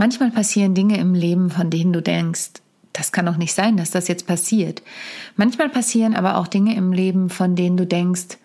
Manchmal 0.00 0.30
passieren 0.30 0.74
Dinge 0.74 0.96
im 0.96 1.12
Leben, 1.12 1.50
von 1.50 1.68
denen 1.68 1.92
du 1.92 2.00
denkst, 2.00 2.52
das 2.94 3.12
kann 3.12 3.26
doch 3.26 3.36
nicht 3.36 3.52
sein, 3.52 3.76
dass 3.76 3.90
das 3.90 4.08
jetzt 4.08 4.26
passiert. 4.26 4.80
Manchmal 5.36 5.68
passieren 5.68 6.14
aber 6.14 6.38
auch 6.38 6.46
Dinge 6.46 6.74
im 6.74 6.90
Leben, 6.90 7.28
von 7.28 7.54
denen 7.54 7.76
du 7.76 7.86
denkst, 7.86 8.38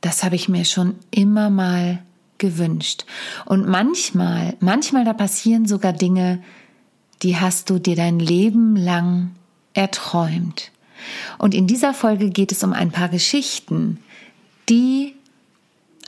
das 0.00 0.24
habe 0.24 0.34
ich 0.34 0.48
mir 0.48 0.64
schon 0.64 0.94
immer 1.10 1.50
mal 1.50 1.98
gewünscht. 2.38 3.04
Und 3.44 3.68
manchmal, 3.68 4.56
manchmal 4.60 5.04
da 5.04 5.12
passieren 5.12 5.66
sogar 5.66 5.92
Dinge, 5.92 6.42
die 7.20 7.36
hast 7.36 7.68
du 7.68 7.78
dir 7.78 7.94
dein 7.94 8.18
Leben 8.18 8.74
lang 8.74 9.32
erträumt. 9.74 10.72
Und 11.36 11.52
in 11.54 11.66
dieser 11.66 11.92
Folge 11.92 12.30
geht 12.30 12.50
es 12.50 12.64
um 12.64 12.72
ein 12.72 12.92
paar 12.92 13.10
Geschichten, 13.10 13.98
die 14.70 15.16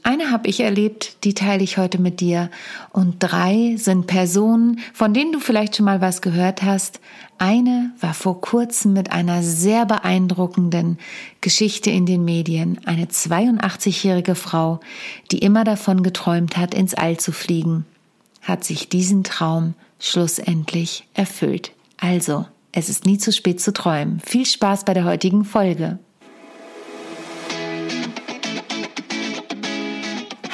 eine 0.04 0.30
habe 0.30 0.48
ich 0.48 0.60
erlebt, 0.60 1.24
die 1.24 1.32
teile 1.32 1.64
ich 1.64 1.78
heute 1.78 1.98
mit 1.98 2.20
dir. 2.20 2.50
Und 2.92 3.16
drei 3.20 3.74
sind 3.78 4.06
Personen, 4.06 4.80
von 4.92 5.14
denen 5.14 5.32
du 5.32 5.40
vielleicht 5.40 5.76
schon 5.76 5.86
mal 5.86 6.02
was 6.02 6.20
gehört 6.20 6.62
hast. 6.62 7.00
Eine 7.38 7.90
war 8.00 8.12
vor 8.12 8.42
kurzem 8.42 8.92
mit 8.92 9.12
einer 9.12 9.42
sehr 9.42 9.86
beeindruckenden 9.86 10.98
Geschichte 11.40 11.90
in 11.90 12.04
den 12.04 12.22
Medien. 12.22 12.78
Eine 12.84 13.06
82-jährige 13.06 14.34
Frau, 14.34 14.80
die 15.32 15.38
immer 15.38 15.64
davon 15.64 16.02
geträumt 16.02 16.58
hat, 16.58 16.74
ins 16.74 16.92
All 16.92 17.16
zu 17.16 17.32
fliegen, 17.32 17.86
hat 18.42 18.62
sich 18.62 18.90
diesen 18.90 19.24
Traum 19.24 19.72
schlussendlich 19.98 21.08
erfüllt. 21.14 21.72
Also, 21.98 22.44
es 22.72 22.90
ist 22.90 23.06
nie 23.06 23.16
zu 23.16 23.32
spät 23.32 23.58
zu 23.58 23.72
träumen. 23.72 24.20
Viel 24.20 24.44
Spaß 24.44 24.84
bei 24.84 24.92
der 24.92 25.04
heutigen 25.04 25.46
Folge. 25.46 25.98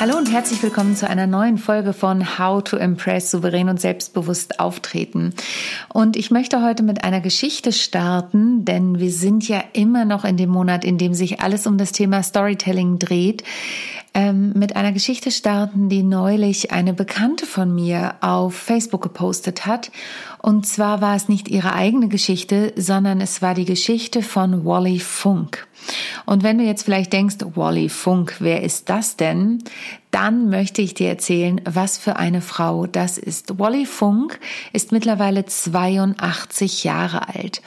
Hallo 0.00 0.18
und 0.18 0.30
herzlich 0.30 0.60
willkommen 0.60 0.96
zu 0.96 1.08
einer 1.08 1.28
neuen 1.28 1.56
Folge 1.56 1.92
von 1.92 2.36
How 2.36 2.62
to 2.64 2.76
Impress 2.76 3.30
souverän 3.30 3.68
und 3.68 3.80
selbstbewusst 3.80 4.58
auftreten. 4.58 5.34
Und 5.88 6.16
ich 6.16 6.32
möchte 6.32 6.62
heute 6.62 6.82
mit 6.82 7.04
einer 7.04 7.20
Geschichte 7.20 7.72
starten, 7.72 8.64
denn 8.64 8.98
wir 8.98 9.12
sind 9.12 9.48
ja 9.48 9.62
immer 9.72 10.04
noch 10.04 10.24
in 10.24 10.36
dem 10.36 10.50
Monat, 10.50 10.84
in 10.84 10.98
dem 10.98 11.14
sich 11.14 11.40
alles 11.40 11.68
um 11.68 11.78
das 11.78 11.92
Thema 11.92 12.24
Storytelling 12.24 12.98
dreht. 12.98 13.44
Ähm, 14.16 14.52
mit 14.54 14.76
einer 14.76 14.92
Geschichte 14.92 15.32
starten, 15.32 15.88
die 15.88 16.04
neulich 16.04 16.70
eine 16.70 16.94
Bekannte 16.94 17.46
von 17.46 17.74
mir 17.74 18.14
auf 18.20 18.54
Facebook 18.54 19.02
gepostet 19.02 19.66
hat. 19.66 19.90
Und 20.40 20.66
zwar 20.66 21.00
war 21.00 21.16
es 21.16 21.28
nicht 21.28 21.48
ihre 21.48 21.72
eigene 21.72 22.06
Geschichte, 22.06 22.72
sondern 22.76 23.20
es 23.20 23.42
war 23.42 23.54
die 23.54 23.64
Geschichte 23.64 24.22
von 24.22 24.64
Wally 24.64 25.00
Funk. 25.00 25.66
Und 26.26 26.44
wenn 26.44 26.58
du 26.58 26.64
jetzt 26.64 26.84
vielleicht 26.84 27.12
denkst, 27.12 27.38
Wally 27.56 27.88
Funk, 27.88 28.36
wer 28.38 28.62
ist 28.62 28.88
das 28.88 29.16
denn? 29.16 29.64
Dann 30.14 30.48
möchte 30.48 30.80
ich 30.80 30.94
dir 30.94 31.08
erzählen, 31.08 31.60
was 31.64 31.98
für 31.98 32.14
eine 32.14 32.40
Frau 32.40 32.86
das 32.86 33.18
ist. 33.18 33.58
Wally 33.58 33.84
Funk 33.84 34.38
ist 34.72 34.92
mittlerweile 34.92 35.44
82 35.44 36.84
Jahre 36.84 37.34
alt. 37.34 37.62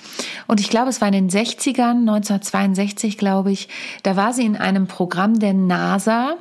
Und 0.47 0.61
ich 0.61 0.69
glaube, 0.69 0.87
es 0.89 1.01
war 1.01 1.09
in 1.09 1.27
den 1.27 1.29
60ern, 1.29 1.99
1962 1.99 3.17
glaube 3.17 3.51
ich, 3.51 3.67
da 4.03 4.15
war 4.15 4.31
sie 4.31 4.45
in 4.45 4.55
einem 4.55 4.87
Programm 4.87 5.39
der 5.39 5.51
NASA 5.51 6.37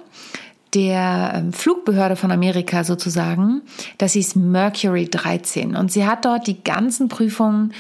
der 0.74 1.32
ähm, 1.34 1.52
Flugbehörde 1.52 2.14
von 2.14 2.30
Amerika 2.30 2.84
sozusagen. 2.84 3.62
Das 3.98 4.12
hieß 4.12 4.36
Mercury 4.36 5.08
13. 5.08 5.74
Und 5.74 5.90
sie 5.90 6.06
hat 6.06 6.24
dort 6.24 6.46
die 6.46 6.62
ganzen 6.62 7.08
Prüfungen 7.08 7.72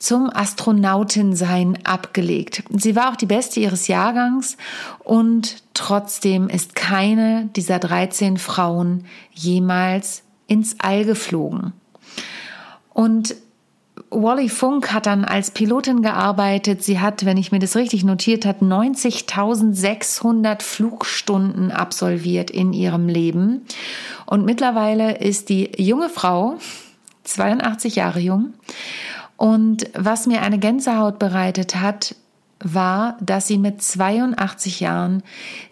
zum 0.00 0.34
Astronautensein 0.34 1.78
abgelegt. 1.84 2.64
Sie 2.70 2.96
war 2.96 3.12
auch 3.12 3.16
die 3.16 3.26
beste 3.26 3.60
ihres 3.60 3.86
Jahrgangs 3.86 4.56
und 5.00 5.62
trotzdem 5.74 6.48
ist 6.48 6.74
keine 6.74 7.50
dieser 7.54 7.78
13 7.78 8.38
Frauen 8.38 9.04
jemals 9.32 10.22
ins 10.46 10.76
All 10.80 11.04
geflogen. 11.04 11.74
Und 12.92 13.36
Wally 14.08 14.48
Funk 14.48 14.92
hat 14.92 15.06
dann 15.06 15.24
als 15.24 15.50
Pilotin 15.50 16.02
gearbeitet. 16.02 16.82
Sie 16.82 16.98
hat, 16.98 17.26
wenn 17.26 17.36
ich 17.36 17.52
mir 17.52 17.60
das 17.60 17.76
richtig 17.76 18.02
notiert 18.02 18.46
hat, 18.46 18.62
90.600 18.62 20.62
Flugstunden 20.62 21.70
absolviert 21.70 22.50
in 22.50 22.72
ihrem 22.72 23.08
Leben. 23.08 23.66
Und 24.24 24.46
mittlerweile 24.46 25.18
ist 25.18 25.50
die 25.50 25.70
junge 25.76 26.08
Frau 26.08 26.56
82 27.24 27.96
Jahre 27.96 28.20
jung 28.20 28.54
und 29.40 29.88
was 29.94 30.26
mir 30.26 30.42
eine 30.42 30.58
Gänsehaut 30.58 31.18
bereitet 31.18 31.76
hat, 31.76 32.14
war, 32.62 33.16
dass 33.22 33.46
sie 33.46 33.56
mit 33.56 33.82
82 33.82 34.80
Jahren 34.80 35.22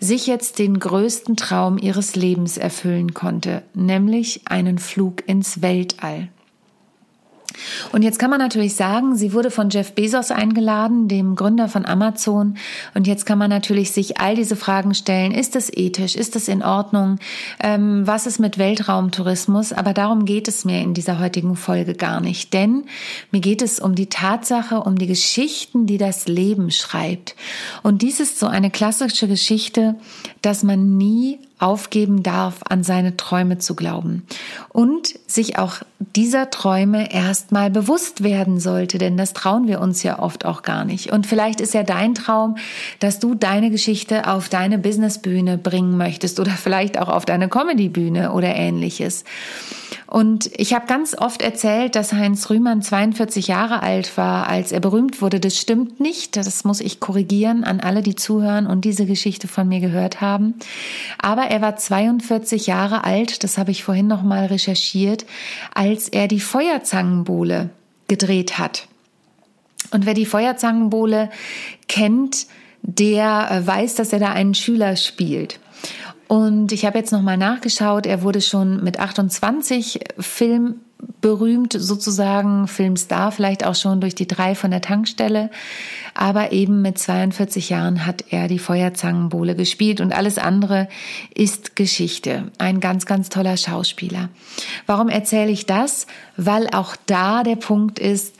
sich 0.00 0.26
jetzt 0.26 0.58
den 0.58 0.80
größten 0.80 1.36
Traum 1.36 1.76
ihres 1.76 2.16
Lebens 2.16 2.56
erfüllen 2.56 3.12
konnte, 3.12 3.62
nämlich 3.74 4.40
einen 4.46 4.78
Flug 4.78 5.28
ins 5.28 5.60
Weltall. 5.60 6.30
Und 7.92 8.02
jetzt 8.02 8.18
kann 8.18 8.30
man 8.30 8.38
natürlich 8.38 8.74
sagen, 8.74 9.16
sie 9.16 9.32
wurde 9.32 9.50
von 9.50 9.70
Jeff 9.70 9.92
Bezos 9.92 10.30
eingeladen, 10.30 11.08
dem 11.08 11.36
Gründer 11.36 11.68
von 11.68 11.84
Amazon. 11.84 12.56
Und 12.94 13.06
jetzt 13.06 13.26
kann 13.26 13.38
man 13.38 13.50
natürlich 13.50 13.92
sich 13.92 14.20
all 14.20 14.34
diese 14.34 14.56
Fragen 14.56 14.94
stellen. 14.94 15.32
Ist 15.32 15.56
es 15.56 15.70
ethisch? 15.72 16.16
Ist 16.16 16.36
es 16.36 16.48
in 16.48 16.62
Ordnung? 16.62 17.18
Ähm, 17.60 18.06
was 18.06 18.26
ist 18.26 18.38
mit 18.38 18.58
Weltraumtourismus? 18.58 19.72
Aber 19.72 19.92
darum 19.94 20.24
geht 20.24 20.48
es 20.48 20.64
mir 20.64 20.80
in 20.82 20.94
dieser 20.94 21.18
heutigen 21.18 21.56
Folge 21.56 21.94
gar 21.94 22.20
nicht. 22.20 22.52
Denn 22.52 22.84
mir 23.30 23.40
geht 23.40 23.62
es 23.62 23.80
um 23.80 23.94
die 23.94 24.08
Tatsache, 24.08 24.80
um 24.80 24.96
die 24.98 25.06
Geschichten, 25.06 25.86
die 25.86 25.98
das 25.98 26.28
Leben 26.28 26.70
schreibt. 26.70 27.34
Und 27.82 28.02
dies 28.02 28.20
ist 28.20 28.38
so 28.38 28.46
eine 28.46 28.70
klassische 28.70 29.28
Geschichte, 29.28 29.96
dass 30.42 30.62
man 30.62 30.96
nie 30.96 31.38
aufgeben 31.58 32.22
darf, 32.22 32.60
an 32.68 32.82
seine 32.82 33.16
Träume 33.16 33.58
zu 33.58 33.74
glauben 33.74 34.24
und 34.68 35.18
sich 35.26 35.58
auch 35.58 35.76
dieser 36.14 36.50
Träume 36.50 37.12
erstmal 37.12 37.70
bewusst 37.70 38.22
werden 38.22 38.60
sollte, 38.60 38.98
denn 38.98 39.16
das 39.16 39.32
trauen 39.32 39.66
wir 39.66 39.80
uns 39.80 40.02
ja 40.02 40.18
oft 40.20 40.44
auch 40.44 40.62
gar 40.62 40.84
nicht. 40.84 41.12
Und 41.12 41.26
vielleicht 41.26 41.60
ist 41.60 41.74
ja 41.74 41.82
dein 41.82 42.14
Traum, 42.14 42.56
dass 43.00 43.18
du 43.18 43.34
deine 43.34 43.70
Geschichte 43.70 44.28
auf 44.28 44.48
deine 44.48 44.78
Businessbühne 44.78 45.58
bringen 45.58 45.96
möchtest 45.96 46.38
oder 46.38 46.52
vielleicht 46.52 46.98
auch 46.98 47.08
auf 47.08 47.24
deine 47.24 47.48
Comedybühne 47.48 48.32
oder 48.32 48.54
ähnliches. 48.54 49.24
Und 50.10 50.50
ich 50.58 50.72
habe 50.72 50.86
ganz 50.86 51.14
oft 51.14 51.42
erzählt, 51.42 51.94
dass 51.94 52.14
Heinz 52.14 52.48
Rühmann 52.48 52.80
42 52.80 53.46
Jahre 53.46 53.82
alt 53.82 54.16
war, 54.16 54.48
als 54.48 54.72
er 54.72 54.80
berühmt 54.80 55.20
wurde. 55.20 55.38
Das 55.38 55.58
stimmt 55.58 56.00
nicht. 56.00 56.34
Das 56.36 56.64
muss 56.64 56.80
ich 56.80 56.98
korrigieren 56.98 57.62
an 57.62 57.80
alle, 57.80 58.00
die 58.00 58.16
zuhören 58.16 58.66
und 58.66 58.86
diese 58.86 59.04
Geschichte 59.04 59.48
von 59.48 59.68
mir 59.68 59.80
gehört 59.80 60.22
haben. 60.22 60.54
Aber 61.18 61.42
er 61.42 61.60
war 61.60 61.76
42 61.76 62.66
Jahre 62.66 63.04
alt, 63.04 63.44
das 63.44 63.58
habe 63.58 63.70
ich 63.70 63.84
vorhin 63.84 64.06
noch 64.06 64.22
mal 64.22 64.46
recherchiert, 64.46 65.26
als 65.74 66.08
er 66.08 66.26
die 66.26 66.40
Feuerzangenbowle 66.40 67.68
gedreht 68.08 68.58
hat. 68.58 68.88
Und 69.90 70.06
wer 70.06 70.14
die 70.14 70.26
Feuerzangenbowle 70.26 71.28
kennt, 71.86 72.46
der 72.80 73.62
weiß, 73.66 73.96
dass 73.96 74.14
er 74.14 74.20
da 74.20 74.32
einen 74.32 74.54
Schüler 74.54 74.96
spielt. 74.96 75.60
Und 76.28 76.72
ich 76.72 76.84
habe 76.84 76.98
jetzt 76.98 77.10
nochmal 77.10 77.38
nachgeschaut, 77.38 78.06
er 78.06 78.22
wurde 78.22 78.42
schon 78.42 78.84
mit 78.84 79.00
28 79.00 80.00
Film 80.18 80.76
berühmt 81.20 81.72
sozusagen, 81.72 82.68
Filmstar 82.68 83.32
vielleicht 83.32 83.64
auch 83.64 83.74
schon 83.74 84.00
durch 84.00 84.14
die 84.14 84.26
drei 84.26 84.54
von 84.54 84.70
der 84.70 84.80
Tankstelle, 84.80 85.50
aber 86.14 86.52
eben 86.52 86.82
mit 86.82 86.98
42 86.98 87.70
Jahren 87.70 88.04
hat 88.04 88.24
er 88.30 88.48
die 88.48 88.58
Feuerzangenbowle 88.58 89.54
gespielt 89.54 90.00
und 90.00 90.12
alles 90.12 90.38
andere 90.38 90.88
ist 91.34 91.76
Geschichte. 91.76 92.50
Ein 92.58 92.80
ganz, 92.80 93.06
ganz 93.06 93.28
toller 93.28 93.56
Schauspieler. 93.56 94.28
Warum 94.86 95.08
erzähle 95.08 95.50
ich 95.50 95.66
das? 95.66 96.06
Weil 96.36 96.68
auch 96.68 96.94
da 97.06 97.42
der 97.42 97.56
Punkt 97.56 97.98
ist, 97.98 98.34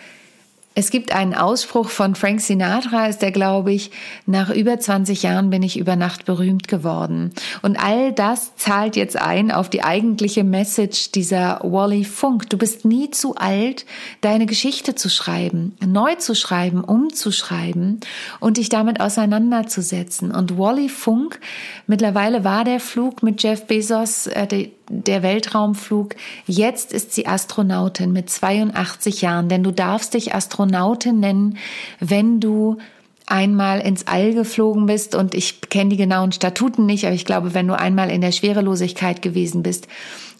es 0.79 0.93
gibt 0.93 1.11
einen 1.11 1.35
Ausspruch 1.35 1.89
von 1.89 2.15
Frank 2.15 2.41
Sinatra, 2.41 3.09
ist 3.09 3.21
der, 3.21 3.33
glaube 3.33 3.73
ich, 3.73 3.91
nach 4.27 4.49
über 4.49 4.79
20 4.79 5.25
Jahren 5.25 5.51
bin 5.51 5.65
ich 5.65 5.77
über 5.77 5.97
Nacht 5.97 6.25
berühmt 6.25 6.69
geworden. 6.69 7.33
Und 7.63 7.83
all 7.83 8.13
das 8.13 8.55
zahlt 8.55 8.95
jetzt 8.95 9.17
ein 9.17 9.51
auf 9.51 9.69
die 9.69 9.83
eigentliche 9.83 10.45
Message 10.45 11.11
dieser 11.11 11.59
Wally 11.65 12.05
Funk. 12.05 12.49
Du 12.49 12.57
bist 12.57 12.85
nie 12.85 13.11
zu 13.11 13.35
alt, 13.35 13.87
deine 14.21 14.47
Geschichte 14.47 14.95
zu 14.95 15.09
schreiben, 15.11 15.75
neu 15.85 16.15
zu 16.15 16.37
schreiben, 16.37 16.85
umzuschreiben 16.85 17.99
und 18.39 18.57
dich 18.57 18.69
damit 18.69 19.01
auseinanderzusetzen. 19.01 20.31
Und 20.31 20.59
Wally 20.59 20.89
Funk, 20.89 21.41
mittlerweile 21.89 22.45
war 22.45 22.63
der 22.63 22.79
Flug 22.79 23.25
mit 23.25 23.43
Jeff 23.43 23.67
Bezos, 23.67 24.29
äh, 24.29 24.47
der 24.89 25.23
Weltraumflug. 25.23 26.15
Jetzt 26.47 26.93
ist 26.93 27.13
sie 27.13 27.27
Astronautin 27.27 28.13
mit 28.13 28.31
82 28.31 29.23
Jahren, 29.23 29.49
denn 29.49 29.63
du 29.63 29.71
darfst 29.71 30.15
dich 30.15 30.35
Astronautin 30.35 31.21
nennen, 31.21 31.59
wenn 32.01 32.41
du 32.41 32.79
einmal 33.27 33.81
ins 33.81 34.07
All 34.07 34.33
geflogen 34.33 34.87
bist 34.87 35.15
und 35.15 35.35
ich 35.35 35.61
kenne 35.63 35.91
die 35.91 35.97
genauen 35.97 36.33
Statuten 36.33 36.87
nicht, 36.87 37.05
aber 37.05 37.15
ich 37.15 37.27
glaube, 37.27 37.55
wenn 37.55 37.69
du 37.69 37.79
einmal 37.79 38.11
in 38.11 38.21
der 38.21 38.33
Schwerelosigkeit 38.33 39.21
gewesen 39.23 39.63
bist. 39.63 39.87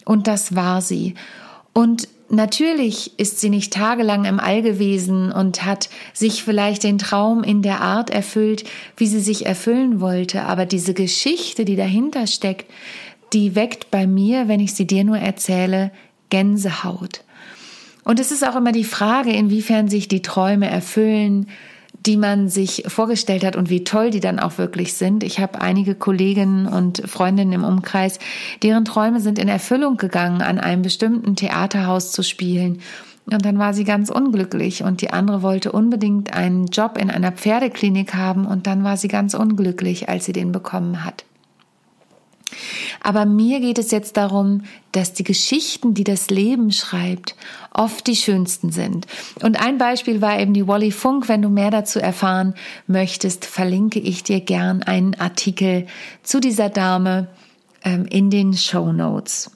Und 0.05 0.27
das 0.27 0.55
war 0.55 0.81
sie. 0.81 1.13
Und 1.73 2.07
Natürlich 2.31 3.17
ist 3.17 3.39
sie 3.39 3.49
nicht 3.49 3.73
tagelang 3.73 4.25
im 4.25 4.39
All 4.39 4.61
gewesen 4.61 5.31
und 5.31 5.65
hat 5.65 5.89
sich 6.13 6.43
vielleicht 6.43 6.83
den 6.83 6.99
Traum 6.99 7.43
in 7.43 7.63
der 7.63 7.81
Art 7.81 8.11
erfüllt, 8.11 8.65
wie 8.97 9.07
sie 9.07 9.19
sich 9.19 9.47
erfüllen 9.47 9.99
wollte, 9.99 10.43
aber 10.43 10.67
diese 10.67 10.93
Geschichte, 10.93 11.65
die 11.65 11.75
dahinter 11.75 12.27
steckt, 12.27 12.69
die 13.33 13.55
weckt 13.55 13.91
bei 13.91 14.07
mir, 14.07 14.47
wenn 14.47 14.59
ich 14.59 14.73
sie 14.73 14.87
dir 14.87 15.03
nur 15.03 15.17
erzähle, 15.17 15.91
Gänsehaut. 16.29 17.23
Und 18.03 18.19
es 18.19 18.31
ist 18.31 18.47
auch 18.47 18.55
immer 18.55 18.71
die 18.71 18.83
Frage, 18.83 19.31
inwiefern 19.31 19.87
sich 19.87 20.07
die 20.07 20.21
Träume 20.21 20.69
erfüllen, 20.69 21.47
die 22.05 22.17
man 22.17 22.47
sich 22.47 22.83
vorgestellt 22.87 23.43
hat 23.43 23.55
und 23.55 23.69
wie 23.69 23.83
toll 23.83 24.09
die 24.09 24.21
dann 24.21 24.39
auch 24.39 24.57
wirklich 24.57 24.93
sind. 24.93 25.23
Ich 25.23 25.39
habe 25.39 25.61
einige 25.61 25.95
Kolleginnen 25.95 26.65
und 26.65 27.03
Freundinnen 27.05 27.53
im 27.53 27.63
Umkreis, 27.63 28.19
deren 28.63 28.85
Träume 28.85 29.19
sind 29.19 29.37
in 29.37 29.47
Erfüllung 29.47 29.97
gegangen, 29.97 30.41
an 30.41 30.59
einem 30.59 30.81
bestimmten 30.81 31.35
Theaterhaus 31.35 32.11
zu 32.11 32.23
spielen. 32.23 32.79
Und 33.31 33.45
dann 33.45 33.59
war 33.59 33.73
sie 33.73 33.83
ganz 33.83 34.09
unglücklich 34.09 34.81
und 34.81 35.01
die 35.01 35.11
andere 35.11 35.41
wollte 35.43 35.71
unbedingt 35.71 36.33
einen 36.33 36.67
Job 36.67 36.97
in 36.97 37.11
einer 37.11 37.31
Pferdeklinik 37.31 38.15
haben 38.15 38.45
und 38.45 38.65
dann 38.65 38.83
war 38.83 38.97
sie 38.97 39.07
ganz 39.07 39.33
unglücklich, 39.33 40.09
als 40.09 40.25
sie 40.25 40.33
den 40.33 40.51
bekommen 40.51 41.03
hat. 41.03 41.25
Aber 43.01 43.25
mir 43.25 43.59
geht 43.59 43.77
es 43.77 43.91
jetzt 43.91 44.17
darum, 44.17 44.63
dass 44.91 45.13
die 45.13 45.23
Geschichten, 45.23 45.93
die 45.93 46.03
das 46.03 46.29
Leben 46.29 46.71
schreibt, 46.71 47.35
oft 47.71 48.07
die 48.07 48.15
schönsten 48.15 48.71
sind. 48.71 49.05
Und 49.41 49.61
ein 49.61 49.77
Beispiel 49.77 50.21
war 50.21 50.39
eben 50.39 50.53
die 50.53 50.67
Wally 50.67 50.91
Funk. 50.91 51.29
Wenn 51.29 51.41
du 51.41 51.49
mehr 51.49 51.71
dazu 51.71 51.99
erfahren 51.99 52.55
möchtest, 52.87 53.45
verlinke 53.45 53.99
ich 53.99 54.23
dir 54.23 54.41
gern 54.41 54.83
einen 54.83 55.15
Artikel 55.15 55.87
zu 56.23 56.39
dieser 56.39 56.69
Dame 56.69 57.27
ähm, 57.83 58.05
in 58.05 58.29
den 58.29 58.53
Show 58.53 58.91
Notes. 58.91 59.51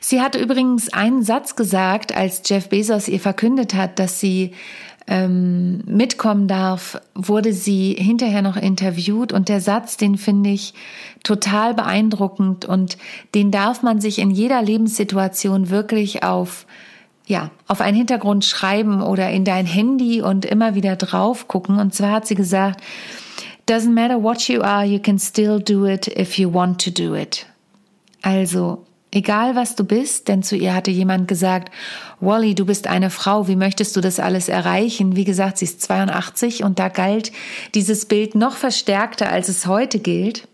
Sie 0.00 0.20
hatte 0.20 0.38
übrigens 0.38 0.92
einen 0.92 1.22
Satz 1.22 1.56
gesagt, 1.56 2.14
als 2.14 2.42
Jeff 2.44 2.68
Bezos 2.68 3.08
ihr 3.08 3.20
verkündet 3.20 3.74
hat, 3.74 3.98
dass 3.98 4.20
sie 4.20 4.52
ähm, 5.06 5.82
mitkommen 5.86 6.48
darf, 6.48 7.00
wurde 7.14 7.52
sie 7.52 7.94
hinterher 7.98 8.42
noch 8.42 8.56
interviewt 8.56 9.32
und 9.32 9.48
der 9.48 9.60
Satz, 9.60 9.96
den 9.96 10.16
finde 10.16 10.50
ich 10.50 10.74
total 11.22 11.74
beeindruckend 11.74 12.64
und 12.64 12.98
den 13.34 13.50
darf 13.50 13.82
man 13.82 14.00
sich 14.00 14.18
in 14.18 14.30
jeder 14.30 14.62
Lebenssituation 14.62 15.70
wirklich 15.70 16.22
auf 16.22 16.66
ja, 17.28 17.50
auf 17.66 17.80
einen 17.80 17.96
Hintergrund 17.96 18.44
schreiben 18.44 19.02
oder 19.02 19.30
in 19.30 19.44
dein 19.44 19.66
Handy 19.66 20.22
und 20.22 20.44
immer 20.44 20.76
wieder 20.76 20.94
drauf 20.94 21.48
gucken. 21.48 21.80
Und 21.80 21.92
zwar 21.92 22.12
hat 22.12 22.26
sie 22.28 22.36
gesagt, 22.36 22.80
doesn't 23.68 23.90
matter 23.90 24.22
what 24.22 24.46
you 24.48 24.62
are, 24.62 24.84
you 24.84 25.00
can 25.00 25.18
still 25.18 25.58
do 25.60 25.86
it 25.86 26.06
if 26.06 26.38
you 26.38 26.52
want 26.52 26.82
to 26.84 26.90
do 26.90 27.16
it. 27.16 27.46
Also, 28.22 28.85
Egal 29.12 29.54
was 29.54 29.76
du 29.76 29.84
bist, 29.84 30.28
denn 30.28 30.42
zu 30.42 30.56
ihr 30.56 30.74
hatte 30.74 30.90
jemand 30.90 31.28
gesagt, 31.28 31.72
Wally, 32.20 32.54
du 32.54 32.66
bist 32.66 32.86
eine 32.86 33.10
Frau, 33.10 33.48
wie 33.48 33.56
möchtest 33.56 33.96
du 33.96 34.00
das 34.00 34.20
alles 34.20 34.48
erreichen? 34.48 35.16
Wie 35.16 35.24
gesagt, 35.24 35.58
sie 35.58 35.64
ist 35.64 35.80
82 35.82 36.64
und 36.64 36.78
da 36.78 36.88
galt 36.88 37.32
dieses 37.74 38.06
Bild 38.06 38.34
noch 38.34 38.56
verstärkter, 38.56 39.30
als 39.30 39.48
es 39.48 39.66
heute 39.66 40.00
gilt. 40.00 40.48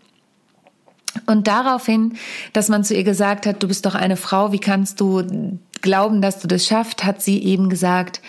Und 1.25 1.47
daraufhin, 1.47 2.13
dass 2.53 2.69
man 2.69 2.83
zu 2.83 2.95
ihr 2.95 3.03
gesagt 3.03 3.45
hat, 3.45 3.61
du 3.61 3.67
bist 3.67 3.85
doch 3.85 3.95
eine 3.95 4.17
Frau, 4.17 4.51
wie 4.51 4.59
kannst 4.59 4.99
du 4.99 5.59
glauben, 5.81 6.21
dass 6.21 6.39
du 6.39 6.47
das 6.47 6.65
schaffst, 6.65 7.03
hat 7.03 7.21
sie 7.21 7.43
eben 7.43 7.69
gesagt, 7.69 8.21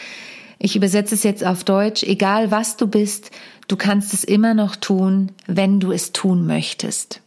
ich 0.58 0.76
übersetze 0.76 1.14
es 1.14 1.22
jetzt 1.22 1.44
auf 1.44 1.64
Deutsch, 1.64 2.02
egal 2.02 2.50
was 2.50 2.76
du 2.76 2.86
bist, 2.86 3.30
du 3.68 3.76
kannst 3.76 4.14
es 4.14 4.24
immer 4.24 4.54
noch 4.54 4.76
tun, 4.76 5.32
wenn 5.46 5.80
du 5.80 5.92
es 5.92 6.12
tun 6.12 6.46
möchtest. 6.46 7.20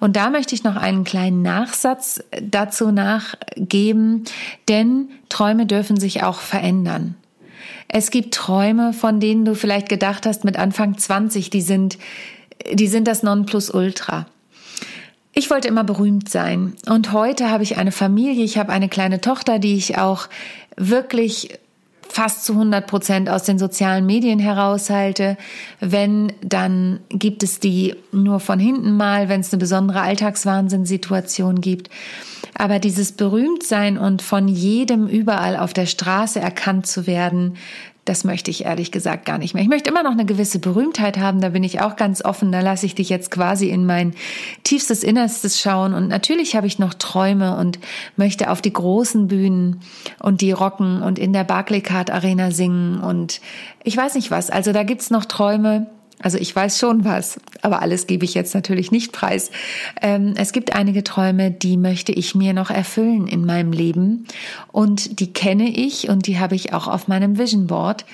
Und 0.00 0.16
da 0.16 0.30
möchte 0.30 0.54
ich 0.54 0.64
noch 0.64 0.76
einen 0.76 1.04
kleinen 1.04 1.42
Nachsatz 1.42 2.22
dazu 2.42 2.90
nachgeben, 2.90 4.24
denn 4.68 5.08
Träume 5.28 5.66
dürfen 5.66 5.98
sich 5.98 6.22
auch 6.22 6.40
verändern. 6.40 7.14
Es 7.88 8.10
gibt 8.10 8.34
Träume, 8.34 8.92
von 8.92 9.18
denen 9.20 9.44
du 9.44 9.54
vielleicht 9.54 9.88
gedacht 9.88 10.26
hast 10.26 10.44
mit 10.44 10.56
Anfang 10.56 10.96
20, 10.96 11.50
die 11.50 11.60
sind, 11.60 11.98
die 12.72 12.86
sind 12.86 13.08
das 13.08 13.22
Nonplusultra. 13.22 14.26
Ich 15.32 15.50
wollte 15.50 15.68
immer 15.68 15.84
berühmt 15.84 16.28
sein 16.28 16.74
und 16.88 17.12
heute 17.12 17.50
habe 17.50 17.62
ich 17.62 17.78
eine 17.78 17.92
Familie, 17.92 18.44
ich 18.44 18.58
habe 18.58 18.72
eine 18.72 18.88
kleine 18.88 19.20
Tochter, 19.20 19.58
die 19.58 19.76
ich 19.76 19.98
auch 19.98 20.28
wirklich 20.76 21.58
fast 22.10 22.44
zu 22.44 22.54
100 22.54 22.86
Prozent 22.88 23.30
aus 23.30 23.44
den 23.44 23.58
sozialen 23.58 24.04
Medien 24.04 24.40
heraushalte. 24.40 25.36
Wenn, 25.78 26.32
dann 26.42 27.00
gibt 27.08 27.42
es 27.44 27.60
die 27.60 27.94
nur 28.10 28.40
von 28.40 28.58
hinten 28.58 28.96
mal, 28.96 29.28
wenn 29.28 29.40
es 29.40 29.52
eine 29.52 29.60
besondere 29.60 30.00
Alltagswahnsinnssituation 30.00 31.60
gibt. 31.60 31.88
Aber 32.60 32.78
dieses 32.78 33.12
Berühmtsein 33.12 33.96
und 33.96 34.20
von 34.20 34.46
jedem 34.46 35.08
überall 35.08 35.56
auf 35.56 35.72
der 35.72 35.86
Straße 35.86 36.40
erkannt 36.40 36.86
zu 36.86 37.06
werden, 37.06 37.56
das 38.04 38.22
möchte 38.22 38.50
ich 38.50 38.66
ehrlich 38.66 38.92
gesagt 38.92 39.24
gar 39.24 39.38
nicht 39.38 39.54
mehr. 39.54 39.62
Ich 39.62 39.68
möchte 39.70 39.88
immer 39.88 40.02
noch 40.02 40.10
eine 40.10 40.26
gewisse 40.26 40.58
Berühmtheit 40.58 41.16
haben, 41.16 41.40
da 41.40 41.48
bin 41.48 41.64
ich 41.64 41.80
auch 41.80 41.96
ganz 41.96 42.22
offen, 42.22 42.52
da 42.52 42.60
lasse 42.60 42.84
ich 42.84 42.94
dich 42.94 43.08
jetzt 43.08 43.30
quasi 43.30 43.70
in 43.70 43.86
mein 43.86 44.12
tiefstes 44.62 45.04
Innerstes 45.04 45.58
schauen 45.58 45.94
und 45.94 46.08
natürlich 46.08 46.54
habe 46.54 46.66
ich 46.66 46.78
noch 46.78 46.92
Träume 46.92 47.56
und 47.56 47.78
möchte 48.16 48.50
auf 48.50 48.60
die 48.60 48.74
großen 48.74 49.26
Bühnen 49.26 49.80
und 50.18 50.42
die 50.42 50.52
rocken 50.52 51.00
und 51.00 51.18
in 51.18 51.32
der 51.32 51.44
Barclaycard 51.44 52.10
Arena 52.10 52.50
singen 52.50 53.00
und 53.00 53.40
ich 53.84 53.96
weiß 53.96 54.16
nicht 54.16 54.30
was. 54.30 54.50
Also 54.50 54.72
da 54.72 54.82
gibt's 54.82 55.08
noch 55.08 55.24
Träume, 55.24 55.86
also 56.22 56.38
ich 56.38 56.54
weiß 56.54 56.78
schon 56.78 57.04
was, 57.04 57.40
aber 57.62 57.82
alles 57.82 58.06
gebe 58.06 58.24
ich 58.24 58.34
jetzt 58.34 58.54
natürlich 58.54 58.90
nicht 58.90 59.12
preis. 59.12 59.50
Ähm, 60.02 60.34
es 60.36 60.52
gibt 60.52 60.74
einige 60.74 61.02
Träume, 61.02 61.50
die 61.50 61.76
möchte 61.76 62.12
ich 62.12 62.34
mir 62.34 62.52
noch 62.52 62.70
erfüllen 62.70 63.26
in 63.26 63.46
meinem 63.46 63.72
Leben 63.72 64.26
und 64.70 65.20
die 65.20 65.32
kenne 65.32 65.68
ich 65.68 66.08
und 66.08 66.26
die 66.26 66.38
habe 66.38 66.54
ich 66.54 66.72
auch 66.72 66.88
auf 66.88 67.08
meinem 67.08 67.38
Vision 67.38 67.66
Board 67.66 68.04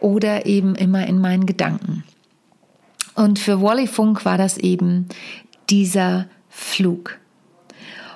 oder 0.00 0.46
eben 0.46 0.74
immer 0.76 1.06
in 1.06 1.20
meinen 1.20 1.46
Gedanken. 1.46 2.04
Und 3.14 3.40
für 3.40 3.60
Wally 3.60 3.88
Funk 3.88 4.24
war 4.24 4.38
das 4.38 4.58
eben 4.58 5.08
dieser 5.68 6.26
Flug. 6.48 7.18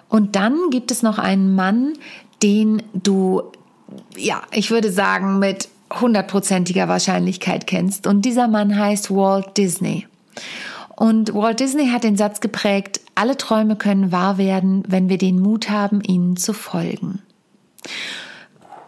Und 0.08 0.36
dann 0.36 0.56
gibt 0.70 0.90
es 0.92 1.02
noch 1.02 1.18
einen 1.18 1.54
Mann, 1.56 1.94
den 2.42 2.82
du, 2.92 3.42
ja, 4.16 4.42
ich 4.52 4.70
würde 4.70 4.92
sagen, 4.92 5.38
mit 5.38 5.68
hundertprozentiger 6.00 6.88
Wahrscheinlichkeit 6.88 7.66
kennst. 7.66 8.06
Und 8.06 8.22
dieser 8.22 8.48
Mann 8.48 8.78
heißt 8.78 9.10
Walt 9.10 9.56
Disney. 9.56 10.06
Und 10.96 11.34
Walt 11.34 11.60
Disney 11.60 11.88
hat 11.88 12.04
den 12.04 12.16
Satz 12.16 12.40
geprägt, 12.40 13.00
alle 13.14 13.36
Träume 13.36 13.76
können 13.76 14.12
wahr 14.12 14.38
werden, 14.38 14.82
wenn 14.86 15.08
wir 15.08 15.18
den 15.18 15.40
Mut 15.40 15.70
haben, 15.70 16.00
ihnen 16.00 16.36
zu 16.36 16.52
folgen. 16.52 17.20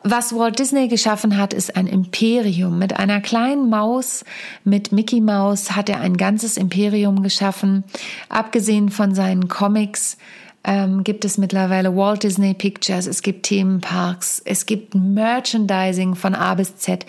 Was 0.07 0.35
Walt 0.37 0.59
Disney 0.59 0.89
geschaffen 0.89 1.39
hat, 1.39 1.55
ist 1.55 1.77
ein 1.77 1.87
Imperium. 1.87 2.79
Mit 2.79 2.99
einer 2.99 3.23
kleinen 3.23 3.71
Maus, 3.71 4.25
mit 4.63 4.93
Mickey 4.93 5.23
Mouse, 5.23 5.75
hat 5.75 5.89
er 5.89 6.03
ein 6.03 6.19
ganzes 6.19 6.59
Imperium 6.59 7.23
geschaffen. 7.23 7.85
Abgesehen 8.29 8.91
von 8.91 9.15
seinen 9.15 9.49
Comics 9.49 10.19
ähm, 10.65 11.05
gibt 11.05 11.25
es 11.25 11.39
mittlerweile 11.39 11.95
Walt 11.95 12.23
Disney 12.23 12.55
Pictures, 12.55 13.07
es 13.07 13.23
gibt 13.23 13.45
Themenparks, 13.45 14.43
es 14.45 14.67
gibt 14.67 14.95
Merchandising 14.95 16.15
von 16.15 16.35
A 16.35 16.55
bis 16.55 16.77
Z. 16.77 17.07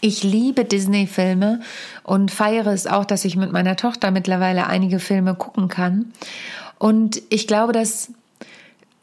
Ich 0.00 0.22
liebe 0.22 0.64
Disney-Filme 0.64 1.60
und 2.02 2.30
feiere 2.30 2.68
es 2.68 2.86
auch, 2.86 3.04
dass 3.04 3.24
ich 3.24 3.36
mit 3.36 3.50
meiner 3.50 3.76
Tochter 3.76 4.10
mittlerweile 4.10 4.66
einige 4.66 4.98
Filme 4.98 5.34
gucken 5.34 5.68
kann. 5.68 6.12
Und 6.78 7.22
ich 7.30 7.46
glaube, 7.46 7.72
dass 7.72 8.12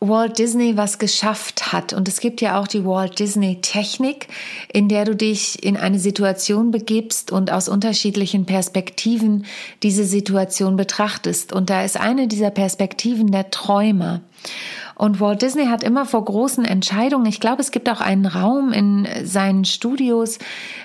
Walt 0.07 0.37
Disney 0.37 0.75
was 0.75 0.99
geschafft 0.99 1.71
hat. 1.71 1.93
Und 1.93 2.07
es 2.07 2.19
gibt 2.19 2.41
ja 2.41 2.59
auch 2.59 2.67
die 2.67 2.85
Walt 2.85 3.19
Disney 3.19 3.61
Technik, 3.61 4.27
in 4.71 4.89
der 4.89 5.05
du 5.05 5.15
dich 5.15 5.63
in 5.63 5.77
eine 5.77 5.99
Situation 5.99 6.71
begibst 6.71 7.31
und 7.31 7.51
aus 7.51 7.69
unterschiedlichen 7.69 8.45
Perspektiven 8.45 9.45
diese 9.81 10.03
Situation 10.05 10.75
betrachtest. 10.75 11.53
Und 11.53 11.69
da 11.69 11.83
ist 11.83 11.99
eine 11.99 12.27
dieser 12.27 12.51
Perspektiven 12.51 13.31
der 13.31 13.49
Träumer. 13.49 14.21
Und 14.95 15.19
Walt 15.19 15.41
Disney 15.41 15.65
hat 15.65 15.83
immer 15.83 16.05
vor 16.05 16.23
großen 16.23 16.65
Entscheidungen, 16.65 17.25
ich 17.25 17.39
glaube, 17.39 17.61
es 17.61 17.71
gibt 17.71 17.89
auch 17.89 18.01
einen 18.01 18.25
Raum 18.25 18.71
in 18.71 19.07
seinen 19.23 19.65
Studios, 19.65 20.37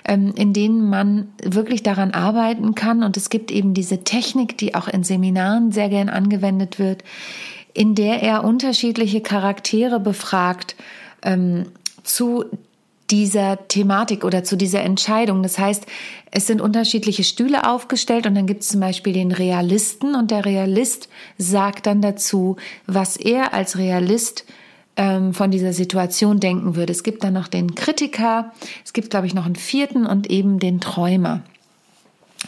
ähm, 0.06 0.32
in 0.34 0.52
denen 0.52 0.88
man 0.88 1.28
wirklich 1.42 1.82
daran 1.82 2.12
arbeiten 2.12 2.74
kann. 2.74 3.02
Und 3.02 3.16
es 3.16 3.28
gibt 3.30 3.50
eben 3.50 3.74
diese 3.74 4.04
Technik, 4.04 4.56
die 4.56 4.74
auch 4.74 4.88
in 4.88 5.04
Seminaren 5.04 5.72
sehr 5.72 5.88
gern 5.88 6.08
angewendet 6.08 6.78
wird, 6.78 7.04
in 7.78 7.94
der 7.94 8.24
er 8.24 8.42
unterschiedliche 8.42 9.20
Charaktere 9.20 10.00
befragt 10.00 10.74
ähm, 11.22 11.66
zu 12.02 12.44
dieser 13.08 13.68
Thematik 13.68 14.24
oder 14.24 14.42
zu 14.42 14.56
dieser 14.56 14.82
Entscheidung. 14.82 15.44
Das 15.44 15.60
heißt, 15.60 15.86
es 16.32 16.48
sind 16.48 16.60
unterschiedliche 16.60 17.22
Stühle 17.22 17.70
aufgestellt 17.70 18.26
und 18.26 18.34
dann 18.34 18.48
gibt 18.48 18.62
es 18.62 18.68
zum 18.70 18.80
Beispiel 18.80 19.12
den 19.12 19.30
Realisten 19.30 20.16
und 20.16 20.32
der 20.32 20.44
Realist 20.44 21.08
sagt 21.38 21.86
dann 21.86 22.02
dazu, 22.02 22.56
was 22.88 23.16
er 23.16 23.54
als 23.54 23.78
Realist 23.78 24.44
ähm, 24.96 25.32
von 25.32 25.52
dieser 25.52 25.72
Situation 25.72 26.40
denken 26.40 26.74
würde. 26.74 26.92
Es 26.92 27.04
gibt 27.04 27.22
dann 27.22 27.34
noch 27.34 27.46
den 27.46 27.76
Kritiker, 27.76 28.52
es 28.84 28.92
gibt, 28.92 29.10
glaube 29.10 29.28
ich, 29.28 29.34
noch 29.34 29.46
einen 29.46 29.54
vierten 29.54 30.04
und 30.04 30.28
eben 30.28 30.58
den 30.58 30.80
Träumer. 30.80 31.42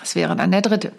Das 0.00 0.16
wäre 0.16 0.34
dann 0.34 0.50
der 0.50 0.62
dritte. 0.62 0.90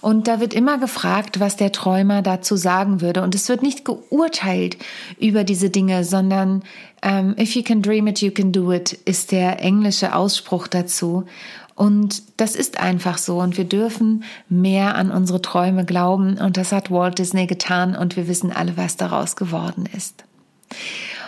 Und 0.00 0.28
da 0.28 0.40
wird 0.40 0.54
immer 0.54 0.78
gefragt, 0.78 1.40
was 1.40 1.56
der 1.56 1.72
Träumer 1.72 2.22
dazu 2.22 2.56
sagen 2.56 3.00
würde. 3.00 3.22
Und 3.22 3.34
es 3.34 3.48
wird 3.48 3.62
nicht 3.62 3.84
geurteilt 3.84 4.78
über 5.18 5.44
diese 5.44 5.70
Dinge, 5.70 6.04
sondern 6.04 6.62
ähm, 7.02 7.34
if 7.38 7.54
you 7.54 7.62
can 7.62 7.82
dream 7.82 8.06
it, 8.06 8.20
you 8.20 8.30
can 8.30 8.52
do 8.52 8.72
it, 8.72 8.92
ist 8.92 9.32
der 9.32 9.60
englische 9.60 10.14
Ausspruch 10.14 10.68
dazu. 10.68 11.26
Und 11.74 12.22
das 12.36 12.56
ist 12.56 12.78
einfach 12.78 13.18
so. 13.18 13.40
Und 13.40 13.56
wir 13.56 13.64
dürfen 13.64 14.24
mehr 14.48 14.96
an 14.96 15.10
unsere 15.10 15.40
Träume 15.40 15.84
glauben. 15.84 16.38
Und 16.38 16.56
das 16.56 16.72
hat 16.72 16.90
Walt 16.90 17.18
Disney 17.18 17.46
getan. 17.46 17.96
Und 17.96 18.16
wir 18.16 18.28
wissen 18.28 18.52
alle, 18.52 18.76
was 18.76 18.96
daraus 18.96 19.36
geworden 19.36 19.88
ist. 19.96 20.24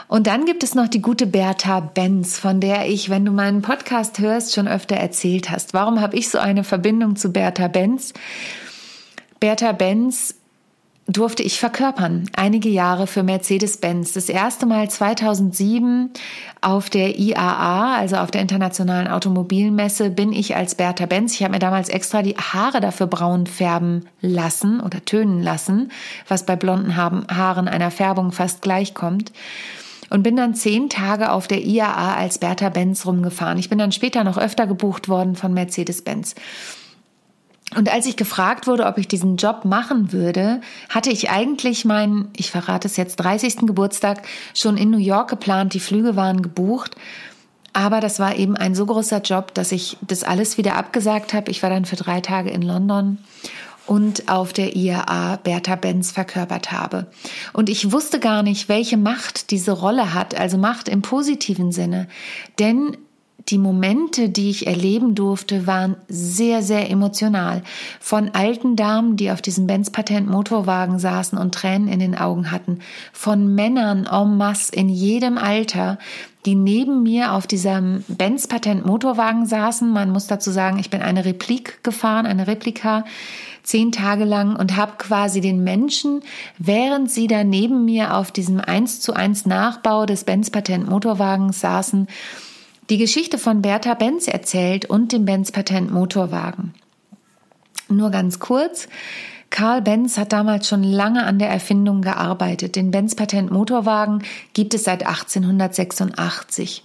Und 0.09 0.27
dann 0.27 0.45
gibt 0.45 0.63
es 0.63 0.75
noch 0.75 0.89
die 0.89 1.03
gute 1.03 1.27
Bertha 1.27 1.81
Benz, 1.81 2.39
von 2.39 2.61
der 2.61 2.89
ich, 2.89 3.11
wenn 3.11 3.25
du 3.25 3.33
meinen 3.33 3.63
Podcast 3.63 4.19
hörst, 4.19 4.55
schon 4.55 4.69
öfter 4.69 4.97
erzählt 4.97 5.51
hast. 5.51 5.75
Warum 5.75 6.01
habe 6.01 6.17
ich 6.17 6.29
so 6.29 6.39
eine 6.39 6.65
Verbindung 6.65 7.17
zu 7.17 7.33
Bertha 7.33 7.69
Benz? 7.69 8.13
Bertha 9.41 9.73
Benz 9.73 10.35
durfte 11.09 11.43
ich 11.43 11.59
verkörpern, 11.59 12.31
einige 12.37 12.69
Jahre 12.69 13.07
für 13.07 13.25
Mercedes-Benz. 13.25 14.13
Das 14.13 14.29
erste 14.29 14.67
Mal 14.67 14.89
2007 14.89 16.11
auf 16.61 16.91
der 16.91 17.19
IAA, 17.19 17.97
also 17.97 18.17
auf 18.17 18.31
der 18.31 18.41
Internationalen 18.41 19.09
Automobilmesse, 19.09 20.11
bin 20.11 20.33
ich 20.33 20.55
als 20.55 20.77
Bertha 20.77 21.07
Benz. 21.07 21.35
Ich 21.35 21.43
habe 21.43 21.55
mir 21.55 21.59
damals 21.59 21.89
extra 21.89 22.23
die 22.23 22.37
Haare 22.37 22.81
dafür 22.81 23.09
braun 23.09 23.47
färben 23.47 24.07
lassen 24.21 24.81
oder 24.81 25.05
tönen 25.05 25.43
lassen, 25.43 25.91
was 26.29 26.47
bei 26.47 26.55
blonden 26.55 26.97
Haaren 26.97 27.69
einer 27.69 27.91
Färbung 27.91 28.31
fast 28.31 28.63
gleichkommt 28.63 29.33
und 30.13 30.23
bin 30.23 30.37
dann 30.37 30.55
zehn 30.55 30.91
Tage 30.91 31.33
auf 31.33 31.49
der 31.49 31.65
IAA 31.65 32.17
als 32.17 32.37
Bertha 32.37 32.69
Benz 32.69 33.07
rumgefahren. 33.07 33.57
Ich 33.57 33.71
bin 33.71 33.79
dann 33.79 33.93
später 33.93 34.25
noch 34.25 34.37
öfter 34.37 34.67
gebucht 34.67 35.09
worden 35.09 35.37
von 35.37 35.55
Mercedes-Benz. 35.55 36.35
Und 37.75 37.91
als 37.91 38.05
ich 38.05 38.17
gefragt 38.17 38.67
wurde, 38.67 38.85
ob 38.85 38.99
ich 38.99 39.09
diesen 39.09 39.39
Job 39.39 39.65
machen 39.65 40.13
würde, 40.13 40.61
hatte 40.91 41.09
ich 41.09 41.31
eigentlich 41.31 41.87
meinen, 41.87 42.29
ich 42.37 42.51
verrate 42.51 42.89
es 42.89 42.99
jetzt, 42.99 43.17
30. 43.17 43.67
Geburtstag 43.67 44.27
schon 44.53 44.77
in 44.77 44.91
New 44.91 44.99
York 44.99 45.31
geplant. 45.31 45.73
Die 45.73 45.81
Flüge 45.81 46.15
waren 46.15 46.43
gebucht. 46.43 46.95
Aber 47.73 48.01
das 48.01 48.21
war 48.21 48.37
eben 48.37 48.55
ein 48.55 48.75
so 48.75 48.85
großer 48.85 49.23
Job, 49.23 49.55
dass 49.55 49.73
ich 49.73 49.97
das 50.03 50.25
alles 50.25 50.59
wieder 50.59 50.77
abgesagt 50.77 51.33
habe. 51.33 51.51
Ich 51.51 51.63
war 51.63 51.71
dann 51.71 51.87
für 51.87 51.97
drei 51.97 52.21
Tage 52.21 52.51
in 52.51 52.61
London 52.61 53.17
und 53.87 54.29
auf 54.29 54.53
der 54.53 54.77
IAA 54.77 55.37
Bertha 55.37 55.77
Benz 55.77 56.13
verkörpert 56.13 56.73
habe. 56.73 57.07
Und 57.53 57.69
ich 57.69 57.93
wusste 57.93 58.21
gar 58.21 58.43
nicht, 58.43 58.69
welche 58.69 58.97
Macht 58.97 59.51
diese 59.51 59.73
Rolle 59.73 60.15
hat, 60.15 60.35
also 60.35 60.59
Macht 60.59 60.89
im 60.89 61.03
positiven 61.03 61.73
Sinne. 61.73 62.09
Denn 62.59 62.97
die 63.49 63.59
Momente, 63.59 64.29
die 64.29 64.51
ich 64.51 64.67
erleben 64.67 65.15
durfte, 65.15 65.67
waren 65.67 65.97
sehr, 66.09 66.63
sehr 66.63 66.91
emotional. 66.91 67.63
Von 68.01 68.31
alten 68.35 68.77
Damen, 68.77 69.17
die 69.17 69.31
auf 69.31 69.43
diesem 69.43 69.67
Benz-Patent-Motorwagen 69.67 70.99
saßen 70.99 71.39
und 71.39 71.55
Tränen 71.55 71.89
in 71.89 71.99
den 71.99 72.17
Augen 72.17 72.51
hatten. 72.51 72.79
Von 73.13 73.55
Männern 73.55 74.07
en 74.07 74.37
masse 74.37 74.73
in 74.73 74.89
jedem 74.89 75.39
Alter, 75.39 75.99
die 76.47 76.55
neben 76.55 77.03
mir 77.03 77.33
auf 77.33 77.47
diesem 77.47 78.05
Benz-Patent-Motorwagen 78.09 79.47
saßen. 79.47 79.91
Man 79.91 80.11
muss 80.11 80.27
dazu 80.27 80.51
sagen, 80.51 80.79
ich 80.79 80.91
bin 80.91 81.03
eine 81.03 81.25
Replik 81.25 81.83
gefahren, 81.83 82.27
eine 82.27 82.47
Replika 82.47 83.05
zehn 83.63 83.93
Tage 83.93 84.25
lang 84.25 84.57
und 84.57 84.77
habe 84.77 84.93
quasi 84.99 85.41
den 85.41 85.63
Menschen, 85.63 86.23
während 86.59 87.11
sie 87.11 87.27
da 87.27 87.45
neben 87.45 87.85
mir 87.85 88.17
auf 88.17 88.33
diesem 88.33 88.61
1 88.61 89.01
zu 89.01 89.15
1 89.15 89.47
Nachbau 89.47 90.07
des 90.07 90.25
Benz 90.25 90.51
Patent 90.51 90.89
Motorwagens 90.89 91.61
saßen, 91.61 92.09
die 92.91 92.99
Geschichte 92.99 93.39
von 93.39 93.63
Bertha 93.63 93.95
Benz 93.95 94.27
erzählt 94.27 94.87
und 94.87 95.13
dem 95.13 95.25
Benz 95.25 95.53
Patent 95.53 95.93
Motorwagen. 95.93 96.75
Nur 97.89 98.11
ganz 98.11 98.39
kurz. 98.39 98.89
Karl 99.51 99.83
Benz 99.83 100.17
hat 100.17 100.33
damals 100.33 100.67
schon 100.67 100.83
lange 100.83 101.25
an 101.25 101.39
der 101.39 101.51
Erfindung 101.51 102.01
gearbeitet. 102.01 102.75
Den 102.75 102.91
Benz 102.91 103.15
Patent 103.15 103.51
Motorwagen 103.51 104.23
gibt 104.55 104.75
es 104.75 104.85
seit 104.85 105.07
1886. 105.07 106.83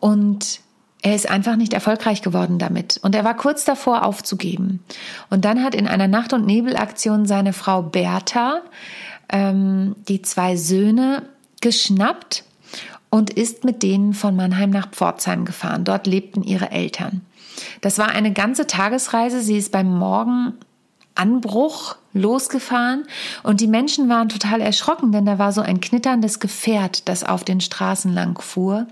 Und 0.00 0.60
er 1.06 1.14
ist 1.14 1.30
einfach 1.30 1.54
nicht 1.54 1.72
erfolgreich 1.72 2.20
geworden 2.20 2.58
damit 2.58 2.98
und 3.00 3.14
er 3.14 3.22
war 3.22 3.36
kurz 3.36 3.64
davor 3.64 4.04
aufzugeben. 4.04 4.82
Und 5.30 5.44
dann 5.44 5.62
hat 5.62 5.76
in 5.76 5.86
einer 5.86 6.08
Nacht- 6.08 6.32
und 6.32 6.44
Nebelaktion 6.44 7.26
seine 7.26 7.52
Frau 7.52 7.80
Bertha 7.80 8.60
ähm, 9.28 9.94
die 10.08 10.22
zwei 10.22 10.56
Söhne 10.56 11.22
geschnappt 11.60 12.42
und 13.08 13.30
ist 13.30 13.62
mit 13.62 13.84
denen 13.84 14.14
von 14.14 14.34
Mannheim 14.34 14.70
nach 14.70 14.90
Pforzheim 14.90 15.44
gefahren. 15.44 15.84
Dort 15.84 16.08
lebten 16.08 16.42
ihre 16.42 16.72
Eltern. 16.72 17.20
Das 17.82 17.98
war 17.98 18.08
eine 18.08 18.32
ganze 18.32 18.66
Tagesreise. 18.66 19.42
Sie 19.42 19.58
ist 19.58 19.70
beim 19.70 19.86
Morgenanbruch 19.86 21.94
losgefahren 22.14 23.04
und 23.44 23.60
die 23.60 23.68
Menschen 23.68 24.08
waren 24.08 24.28
total 24.28 24.60
erschrocken, 24.60 25.12
denn 25.12 25.24
da 25.24 25.38
war 25.38 25.52
so 25.52 25.60
ein 25.60 25.80
knitterndes 25.80 26.40
Gefährt, 26.40 27.08
das 27.08 27.22
auf 27.22 27.44
den 27.44 27.60
Straßen 27.60 28.12
lang 28.12 28.42
fuhr 28.42 28.88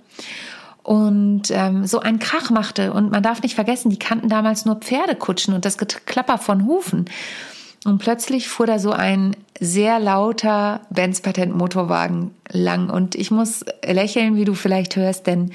und 0.85 1.45
ähm, 1.51 1.87
so 1.87 1.99
einen 1.99 2.21
Krach 2.21 2.51
machte. 2.51 2.93
Und 2.93 3.11
man 3.11 3.23
darf 3.23 3.43
nicht 3.43 3.55
vergessen, 3.55 3.91
die 3.91 3.99
kannten 3.99 4.29
damals 4.29 4.67
nur 4.67 4.77
Pferdekutschen 4.77 5.55
und 5.55 5.65
das 5.65 5.79
Geklapper 5.79 6.39
von 6.39 6.67
Hufen. 6.67 7.07
Und 7.85 7.99
plötzlich 7.99 8.49
fuhr 8.49 8.67
da 8.67 8.79
so 8.79 8.93
ein 8.93 9.37
sehr 9.61 9.99
lauter 9.99 10.81
Benz 10.91 11.21
Patent 11.21 11.55
Motorwagen 11.55 12.31
lang. 12.51 12.89
Und 12.91 13.15
ich 13.15 13.31
muss 13.31 13.65
lächeln, 13.87 14.37
wie 14.37 14.45
du 14.45 14.55
vielleicht 14.55 14.97
hörst, 14.97 15.27
denn 15.27 15.53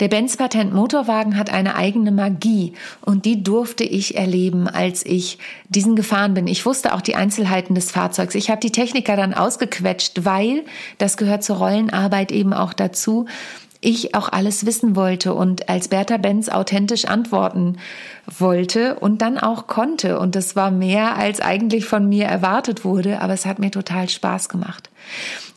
der 0.00 0.08
Benz 0.08 0.36
Patent 0.36 0.74
Motorwagen 0.74 1.36
hat 1.36 1.50
eine 1.50 1.76
eigene 1.76 2.10
Magie. 2.10 2.74
Und 3.00 3.24
die 3.24 3.42
durfte 3.42 3.84
ich 3.84 4.16
erleben, 4.16 4.68
als 4.68 5.06
ich 5.06 5.38
diesen 5.68 5.94
gefahren 5.94 6.34
bin. 6.34 6.46
Ich 6.46 6.66
wusste 6.66 6.94
auch 6.94 7.00
die 7.00 7.14
Einzelheiten 7.14 7.74
des 7.74 7.92
Fahrzeugs. 7.92 8.34
Ich 8.34 8.50
habe 8.50 8.60
die 8.60 8.72
Techniker 8.72 9.16
dann 9.16 9.32
ausgequetscht, 9.32 10.24
weil 10.24 10.64
das 10.98 11.16
gehört 11.16 11.44
zur 11.44 11.56
Rollenarbeit 11.56 12.32
eben 12.32 12.52
auch 12.52 12.72
dazu 12.72 13.26
ich 13.80 14.14
auch 14.14 14.28
alles 14.30 14.66
wissen 14.66 14.96
wollte 14.96 15.34
und 15.34 15.68
als 15.68 15.88
Bertha 15.88 16.16
Benz 16.16 16.48
authentisch 16.48 17.04
antworten 17.04 17.78
wollte 18.26 18.96
und 18.96 19.22
dann 19.22 19.38
auch 19.38 19.68
konnte. 19.68 20.18
Und 20.18 20.34
das 20.34 20.56
war 20.56 20.70
mehr, 20.70 21.16
als 21.16 21.40
eigentlich 21.40 21.84
von 21.84 22.08
mir 22.08 22.24
erwartet 22.24 22.84
wurde, 22.84 23.20
aber 23.20 23.34
es 23.34 23.46
hat 23.46 23.60
mir 23.60 23.70
total 23.70 24.08
Spaß 24.08 24.48
gemacht. 24.48 24.90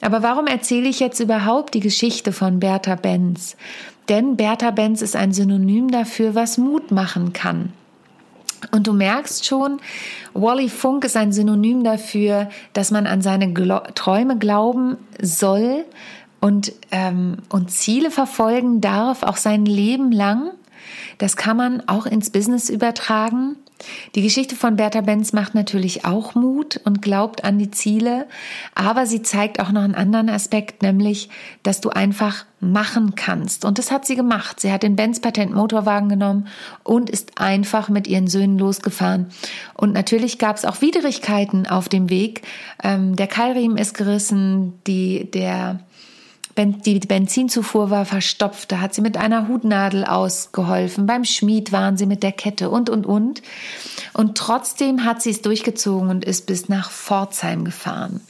Aber 0.02 0.22
warum 0.22 0.46
erzähle 0.46 0.88
ich 0.88 1.00
jetzt 1.00 1.20
überhaupt 1.20 1.74
die 1.74 1.80
Geschichte 1.80 2.32
von 2.32 2.60
Bertha 2.60 2.96
Benz? 2.96 3.58
Denn 4.08 4.38
Bertha 4.38 4.72
Benz 4.72 5.02
ist 5.02 5.16
ein 5.16 5.32
Synonym 5.32 5.90
dafür, 5.90 6.36
was 6.36 6.58
Mut 6.58 6.92
machen 6.92 7.34
kann. 7.34 7.74
Und 8.72 8.86
du 8.86 8.94
merkst 8.94 9.46
schon, 9.46 9.80
Wally 10.34 10.70
Funk 10.70 11.06
ist 11.06 11.18
ein 11.18 11.32
Synonym 11.32 11.84
dafür, 11.84 12.50
dass 12.74 12.92
man 12.92 13.08
an 13.08 13.22
seine 13.22 13.52
Glo 13.54 13.80
Träume 13.96 14.38
glauben 14.38 14.98
soll, 15.20 15.86
und, 16.42 16.74
ähm, 16.92 17.38
und 17.48 17.72
Ziele 17.72 18.12
verfolgen 18.12 18.82
darf, 18.82 19.24
auch 19.24 19.38
sein 19.38 19.66
Leben 19.66 20.12
lang. 20.12 20.52
Das 21.20 21.38
kann 21.38 21.56
man 21.56 21.88
auch 21.88 22.06
ins 22.06 22.32
Business 22.32 22.70
übertragen. 22.70 23.56
Die 24.16 24.22
Geschichte 24.22 24.56
von 24.56 24.76
Bertha 24.76 25.02
Benz 25.02 25.34
macht 25.34 25.56
natürlich 25.56 26.06
auch 26.06 26.36
Mut 26.36 26.80
und 26.84 27.02
glaubt 27.02 27.44
an 27.44 27.58
die 27.58 27.72
Ziele, 27.72 28.28
aber 28.76 29.06
sie 29.06 29.22
zeigt 29.22 29.60
auch 29.60 29.72
noch 29.72 29.82
einen 29.82 29.96
anderen 29.96 30.30
Aspekt, 30.30 30.84
nämlich, 30.84 31.30
dass 31.64 31.82
du 31.82 31.90
einfach 31.90 32.46
machen 32.60 33.16
kannst. 33.16 33.66
Und 33.66 33.80
das 33.80 33.92
hat 33.92 34.06
sie 34.06 34.16
gemacht. 34.16 34.60
Sie 34.60 34.72
hat 34.72 34.84
den 34.84 34.96
Benz 34.96 35.20
Patent 35.20 35.54
Motorwagen 35.54 36.10
genommen 36.10 36.48
und 36.84 37.10
ist 37.10 37.40
einfach 37.40 37.90
mit 37.90 38.08
ihren 38.08 38.28
Söhnen 38.28 38.60
losgefahren. 38.60 39.28
Und 39.74 39.94
natürlich 39.94 40.38
gab 40.38 40.58
es 40.58 40.66
auch 40.66 40.82
Widrigkeiten 40.82 41.66
auf 41.66 41.90
dem 41.90 42.10
Weg. 42.10 42.44
Ähm, 42.84 43.16
der 43.16 43.28
Keilriemen 43.28 43.78
ist 43.78 43.96
gerissen, 43.96 44.74
die, 44.86 45.30
der, 45.32 45.80
die 46.58 47.00
Benzinzufuhr 47.00 47.90
war 47.90 48.06
verstopft, 48.06 48.72
da 48.72 48.82
hat 48.82 48.94
sie 48.94 49.02
mit 49.02 49.18
einer 49.18 49.48
Hutnadel 49.48 50.04
ausgeholfen, 50.04 51.06
beim 51.06 51.24
Schmied 51.24 51.72
waren 51.72 51.98
sie 51.98 52.06
mit 52.06 52.24
der 52.24 52.32
Kette 52.32 52.70
und, 52.70 52.90
und, 52.90 53.06
und. 53.06 53.42
Und 54.14 54.38
trotzdem 54.38 55.06
hat 55.06 55.22
sie 55.22 55.30
es 55.30 55.42
durchgezogen 55.42 56.10
und 56.10 56.26
ist 56.26 56.48
bis 56.48 56.68
nach 56.68 56.92
Pforzheim 56.92 57.64
gefahren. 57.64 58.22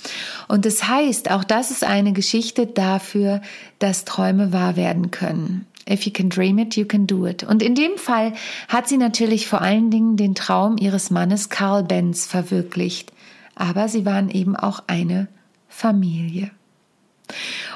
Und 0.48 0.66
das 0.66 0.88
heißt, 0.88 1.32
auch 1.32 1.44
das 1.44 1.72
ist 1.72 1.84
eine 1.84 2.14
Geschichte 2.14 2.68
dafür, 2.68 3.42
dass 3.80 4.06
Träume 4.06 4.54
wahr 4.54 4.76
werden 4.76 5.12
können. 5.12 5.66
If 5.90 6.04
you 6.04 6.12
can 6.12 6.30
dream 6.30 6.60
it, 6.60 6.76
you 6.76 6.86
can 6.86 7.08
do 7.08 7.26
it. 7.26 7.44
Und 7.44 7.64
in 7.64 7.74
dem 7.74 7.98
Fall 7.98 8.34
hat 8.68 8.88
sie 8.88 8.98
natürlich 8.98 9.48
vor 9.48 9.62
allen 9.62 9.90
Dingen 9.90 10.16
den 10.16 10.36
Traum 10.36 10.78
ihres 10.78 11.10
Mannes 11.10 11.50
Karl 11.50 11.84
Benz 11.84 12.28
verwirklicht. 12.28 13.12
Aber 13.56 13.88
sie 13.88 14.06
waren 14.06 14.30
eben 14.30 14.56
auch 14.56 14.84
eine 14.88 15.28
Familie. 15.68 16.52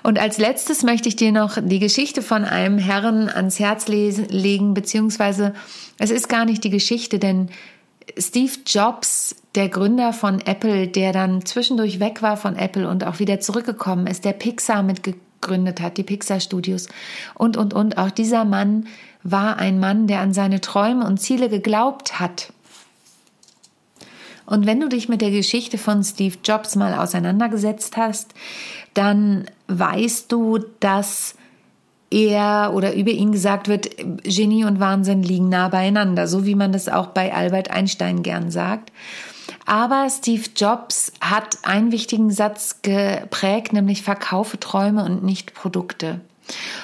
Und 0.05 0.19
als 0.19 0.37
letztes 0.37 0.83
möchte 0.83 1.09
ich 1.09 1.15
dir 1.15 1.31
noch 1.31 1.57
die 1.59 1.79
Geschichte 1.79 2.21
von 2.21 2.45
einem 2.45 2.77
Herren 2.77 3.27
ans 3.27 3.57
Herz 3.57 3.87
legen, 3.87 4.75
beziehungsweise 4.75 5.55
es 5.97 6.11
ist 6.11 6.29
gar 6.29 6.45
nicht 6.45 6.63
die 6.63 6.69
Geschichte, 6.69 7.17
denn 7.17 7.49
Steve 8.15 8.51
Jobs, 8.67 9.35
der 9.55 9.67
Gründer 9.67 10.13
von 10.13 10.41
Apple, 10.41 10.87
der 10.87 11.11
dann 11.11 11.43
zwischendurch 11.43 11.99
weg 11.99 12.21
war 12.21 12.37
von 12.37 12.55
Apple 12.55 12.87
und 12.87 13.03
auch 13.03 13.17
wieder 13.17 13.39
zurückgekommen 13.39 14.05
ist, 14.05 14.25
der 14.25 14.33
Pixar 14.33 14.83
mitgegründet 14.83 15.81
hat, 15.81 15.97
die 15.97 16.03
Pixar 16.03 16.39
Studios 16.39 16.87
und, 17.33 17.57
und, 17.57 17.73
und. 17.73 17.97
Auch 17.97 18.11
dieser 18.11 18.45
Mann 18.45 18.85
war 19.23 19.57
ein 19.57 19.79
Mann, 19.79 20.05
der 20.05 20.19
an 20.19 20.35
seine 20.35 20.61
Träume 20.61 21.07
und 21.07 21.17
Ziele 21.19 21.49
geglaubt 21.49 22.19
hat. 22.19 22.53
Und 24.45 24.67
wenn 24.67 24.79
du 24.79 24.87
dich 24.87 25.09
mit 25.09 25.21
der 25.21 25.31
Geschichte 25.31 25.79
von 25.79 26.03
Steve 26.03 26.35
Jobs 26.43 26.75
mal 26.75 26.93
auseinandergesetzt 26.93 27.97
hast, 27.97 28.35
dann 28.95 29.45
weißt 29.67 30.31
du, 30.31 30.59
dass 30.79 31.35
er 32.09 32.71
oder 32.73 32.95
über 32.95 33.11
ihn 33.11 33.31
gesagt 33.31 33.67
wird, 33.67 33.89
Genie 34.23 34.65
und 34.65 34.79
Wahnsinn 34.79 35.21
liegen 35.21 35.49
nah 35.49 35.69
beieinander, 35.69 36.27
so 36.27 36.45
wie 36.45 36.55
man 36.55 36.71
das 36.71 36.87
auch 36.87 37.07
bei 37.07 37.33
Albert 37.33 37.69
Einstein 37.69 38.23
gern 38.23 38.51
sagt. 38.51 38.91
Aber 39.65 40.07
Steve 40.09 40.43
Jobs 40.55 41.11
hat 41.21 41.57
einen 41.63 41.91
wichtigen 41.91 42.31
Satz 42.31 42.81
geprägt, 42.81 43.73
nämlich 43.73 44.03
verkaufe 44.03 44.59
Träume 44.59 45.03
und 45.03 45.23
nicht 45.23 45.53
Produkte. 45.53 46.21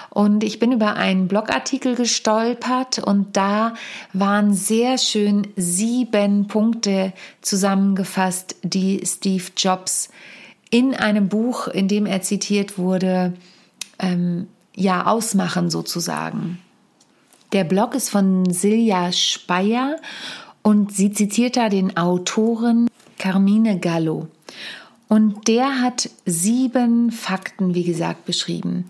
Und 0.10 0.44
ich 0.44 0.60
bin 0.60 0.72
über 0.72 0.96
einen 0.96 1.27
Blogartikel 1.27 1.96
gestolpert 1.96 3.00
und 3.00 3.38
da 3.38 3.75
waren 4.12 4.53
sehr 4.53 4.98
schön 4.98 5.48
sieben 5.56 6.48
Punkte 6.48 7.13
zusammengefasst, 7.41 8.56
die 8.63 9.01
Steve 9.06 9.46
Jobs 9.56 10.10
in 10.72 10.96
einem 10.96 11.30
Buch, 11.30 11.68
in 11.68 11.88
dem 11.88 12.08
er 12.08 12.22
zitiert 12.24 12.80
wurde, 12.80 13.34
ähm, 14.00 14.48
ja 14.75 15.06
ausmachen 15.06 15.70
sozusagen. 15.70 16.60
Der 17.51 17.66
Blog 17.66 17.94
ist 17.94 18.10
von 18.10 18.51
Silja 18.51 19.12
Speyer 19.12 19.98
und 20.63 20.94
sie 20.94 21.12
zitiert 21.12 21.58
da 21.58 21.70
den 21.70 21.98
Autoren 21.98 22.90
Carmine 23.20 23.80
Gallo. 23.80 24.28
Und 25.10 25.50
der 25.50 25.82
hat 25.82 26.10
sieben 26.25 27.12
Fakten, 27.12 27.75
wie 27.75 27.84
gesagt, 27.84 28.25
beschrieben. 28.25 28.86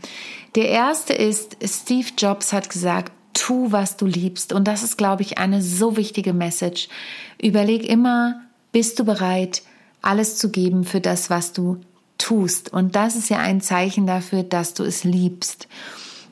Der 0.53 0.69
erste 0.69 1.13
ist, 1.13 1.57
Steve 1.63 2.09
Jobs 2.15 2.53
hat 2.53 2.69
gesagt, 2.69 3.11
tu, 3.33 3.71
was 3.71 3.97
du 3.97 4.05
liebst. 4.05 4.53
Und 4.53 4.67
das 4.67 4.83
ist, 4.83 4.97
glaube 4.97 5.23
ich, 5.23 5.39
eine 5.39 5.63
so 5.63 5.97
wichtige 5.97 6.33
Message. 6.33 6.89
Überleg 7.41 7.89
immer, 7.89 8.41
bist 8.71 8.99
du 8.99 9.05
bereit, 9.05 9.63
alles 10.01 10.37
zu 10.37 10.49
geben 10.49 10.83
für 10.83 11.01
das, 11.01 11.29
was 11.29 11.53
du 11.53 11.77
tust. 12.17 12.71
Und 12.71 12.95
das 12.95 13.15
ist 13.15 13.29
ja 13.29 13.39
ein 13.39 13.61
Zeichen 13.61 14.07
dafür, 14.07 14.43
dass 14.43 14.73
du 14.73 14.83
es 14.83 15.03
liebst. 15.03 15.67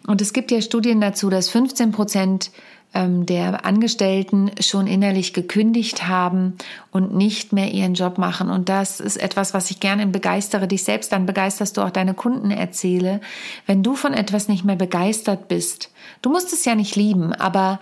Und 0.07 0.21
es 0.21 0.33
gibt 0.33 0.51
ja 0.51 0.61
Studien 0.61 1.01
dazu, 1.01 1.29
dass 1.29 1.49
15 1.49 1.91
Prozent 1.91 2.51
ähm, 2.93 3.25
der 3.25 3.65
Angestellten 3.65 4.51
schon 4.59 4.88
innerlich 4.88 5.33
gekündigt 5.33 6.07
haben 6.07 6.55
und 6.91 7.13
nicht 7.13 7.53
mehr 7.53 7.71
ihren 7.71 7.93
Job 7.93 8.17
machen. 8.17 8.49
Und 8.49 8.69
das 8.69 8.99
ist 8.99 9.17
etwas, 9.17 9.53
was 9.53 9.69
ich 9.69 9.79
gerne 9.79 10.01
in 10.01 10.11
Begeistere 10.11 10.67
dich 10.67 10.83
selbst, 10.83 11.11
dann 11.11 11.25
begeisterst 11.25 11.77
du 11.77 11.81
auch 11.81 11.91
deine 11.91 12.13
Kunden 12.13 12.49
erzähle. 12.49 13.21
Wenn 13.67 13.83
du 13.83 13.95
von 13.95 14.13
etwas 14.13 14.47
nicht 14.47 14.65
mehr 14.65 14.75
begeistert 14.75 15.47
bist, 15.47 15.91
du 16.21 16.31
musst 16.31 16.51
es 16.53 16.65
ja 16.65 16.73
nicht 16.73 16.95
lieben, 16.95 17.33
aber 17.33 17.79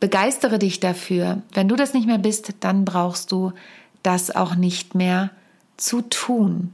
begeistere 0.00 0.58
dich 0.58 0.80
dafür. 0.80 1.42
Wenn 1.54 1.68
du 1.68 1.76
das 1.76 1.94
nicht 1.94 2.08
mehr 2.08 2.18
bist, 2.18 2.54
dann 2.58 2.84
brauchst 2.84 3.30
du 3.30 3.52
das 4.02 4.34
auch 4.34 4.54
nicht 4.54 4.94
mehr 4.94 5.30
zu 5.76 6.02
tun. 6.02 6.72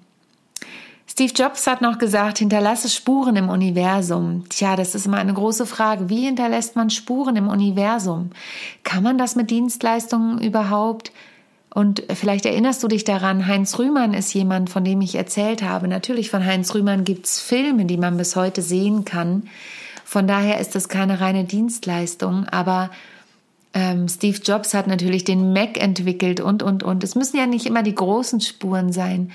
Steve 1.11 1.32
Jobs 1.35 1.66
hat 1.66 1.80
noch 1.80 1.99
gesagt, 1.99 2.38
hinterlasse 2.38 2.88
Spuren 2.88 3.35
im 3.35 3.49
Universum. 3.49 4.44
Tja, 4.50 4.76
das 4.76 4.94
ist 4.94 5.06
immer 5.06 5.16
eine 5.16 5.35
große 5.35 5.66
Frage. 5.66 6.08
Wie 6.08 6.26
hinterlässt 6.26 6.76
man 6.76 6.90
Spuren 6.90 7.35
im 7.35 7.49
Universum? 7.49 8.30
Kann 8.85 9.02
man 9.02 9.18
das 9.18 9.35
mit 9.35 9.50
Dienstleistungen 9.50 10.38
überhaupt? 10.40 11.11
Und 11.75 12.04
vielleicht 12.14 12.47
erinnerst 12.47 12.82
du 12.82 12.88
dich 12.88 13.04
daran, 13.04 13.47
Heinz 13.47 13.78
Rühmann 13.78 14.14
ist 14.14 14.32
jemand, 14.32 14.70
von 14.70 14.85
dem 14.85 15.00
ich 15.00 15.14
erzählt 15.16 15.62
habe. 15.62 15.88
Natürlich 15.88 16.30
von 16.30 16.44
Heinz 16.44 16.75
Rühmann 16.75 17.04
gibt 17.04 17.26
es 17.26 17.40
Filme, 17.40 17.85
die 17.85 17.97
man 17.97 18.16
bis 18.16 18.37
heute 18.37 18.62
sehen 18.62 19.04
kann. 19.04 19.49
Von 20.04 20.26
daher 20.26 20.61
ist 20.61 20.75
das 20.75 20.88
keine 20.88 21.20
reine 21.20 21.44
Dienstleistung, 21.44 22.47
aber 22.47 22.90
ähm, 23.78 24.08
Steve 24.08 24.38
Jobs 24.42 24.75
hat 24.75 24.88
natürlich 24.88 25.23
den 25.23 25.52
Mac 25.52 25.80
entwickelt 25.80 26.40
und, 26.40 26.64
und, 26.64 26.83
und. 26.83 27.05
Es 27.05 27.14
müssen 27.14 27.37
ja 27.37 27.46
nicht 27.46 27.64
immer 27.64 27.85
die 27.85 27.94
großen 27.94 28.40
Spuren 28.40 28.92
sein. 28.92 29.31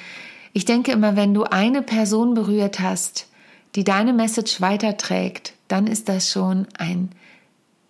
Ich 0.52 0.66
denke 0.66 0.92
immer, 0.92 1.16
wenn 1.16 1.34
du 1.34 1.46
eine 1.46 1.82
Person 1.82 2.34
berührt 2.34 2.82
hast, 2.82 3.28
die 3.76 3.86
deine 3.86 4.12
Message 4.12 4.60
weiterträgt, 4.60 5.54
dann 5.70 5.88
ist 5.88 6.10
das 6.10 6.30
schon 6.30 6.68
ein 6.78 7.10